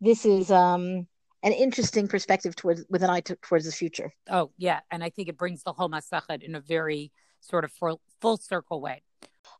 this 0.00 0.26
is 0.26 0.50
um 0.50 1.06
an 1.46 1.52
interesting 1.52 2.08
perspective 2.08 2.56
towards 2.56 2.84
with 2.88 3.04
an 3.04 3.10
eye 3.10 3.20
to, 3.20 3.36
towards 3.36 3.66
the 3.66 3.72
future. 3.72 4.12
Oh 4.28 4.50
yeah, 4.58 4.80
and 4.90 5.04
I 5.04 5.10
think 5.10 5.28
it 5.28 5.38
brings 5.38 5.62
the 5.62 5.72
whole 5.72 5.88
masachet 5.88 6.42
in 6.42 6.56
a 6.56 6.60
very 6.60 7.12
sort 7.40 7.64
of 7.64 7.70
full, 7.70 8.00
full 8.20 8.36
circle 8.36 8.80
way. 8.80 9.02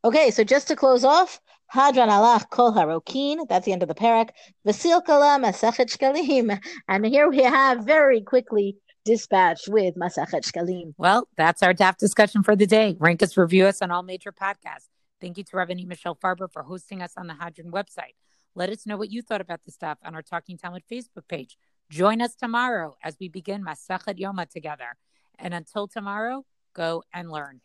Okay, 0.03 0.29
so 0.31 0.43
just 0.43 0.67
to 0.67 0.75
close 0.75 1.05
off, 1.05 1.39
Hadran 1.73 2.09
alach 2.09 2.49
kol 2.49 2.73
harokin. 2.73 3.47
That's 3.47 3.65
the 3.65 3.71
end 3.71 3.83
of 3.83 3.87
the 3.87 3.95
parak. 3.95 4.31
Vasil 4.65 5.03
kala 5.05 5.39
masachet 5.39 5.87
shkalim, 5.95 6.59
and 6.89 7.05
here 7.05 7.29
we 7.29 7.43
have 7.43 7.85
very 7.85 8.19
quickly 8.21 8.75
dispatched 9.07 9.69
with 9.69 9.95
masachet 9.95 10.43
shkalim. 10.43 10.93
Well, 10.97 11.27
that's 11.37 11.63
our 11.63 11.73
DAF 11.73 11.97
discussion 11.97 12.43
for 12.43 12.55
the 12.55 12.67
day. 12.67 12.97
Rank 12.99 13.23
us, 13.23 13.37
review 13.37 13.65
us 13.65 13.81
on 13.81 13.89
all 13.89 14.03
major 14.03 14.33
podcasts. 14.33 14.89
Thank 15.21 15.37
you 15.37 15.45
to 15.45 15.55
Rabbanit 15.55 15.87
Michelle 15.87 16.15
Farber 16.15 16.51
for 16.51 16.61
hosting 16.63 17.01
us 17.01 17.13
on 17.17 17.27
the 17.27 17.33
Hadran 17.33 17.71
website. 17.71 18.15
Let 18.53 18.69
us 18.69 18.85
know 18.85 18.97
what 18.97 19.09
you 19.09 19.21
thought 19.21 19.39
about 19.39 19.63
the 19.65 19.71
stuff 19.71 19.97
on 20.03 20.13
our 20.13 20.21
Talking 20.21 20.57
Talmud 20.57 20.83
Facebook 20.91 21.27
page. 21.29 21.57
Join 21.89 22.21
us 22.21 22.35
tomorrow 22.35 22.97
as 23.01 23.15
we 23.19 23.29
begin 23.29 23.63
Masachet 23.63 24.19
Yoma 24.19 24.47
together. 24.49 24.97
And 25.39 25.53
until 25.53 25.87
tomorrow, 25.87 26.45
go 26.73 27.03
and 27.13 27.31
learn. 27.31 27.61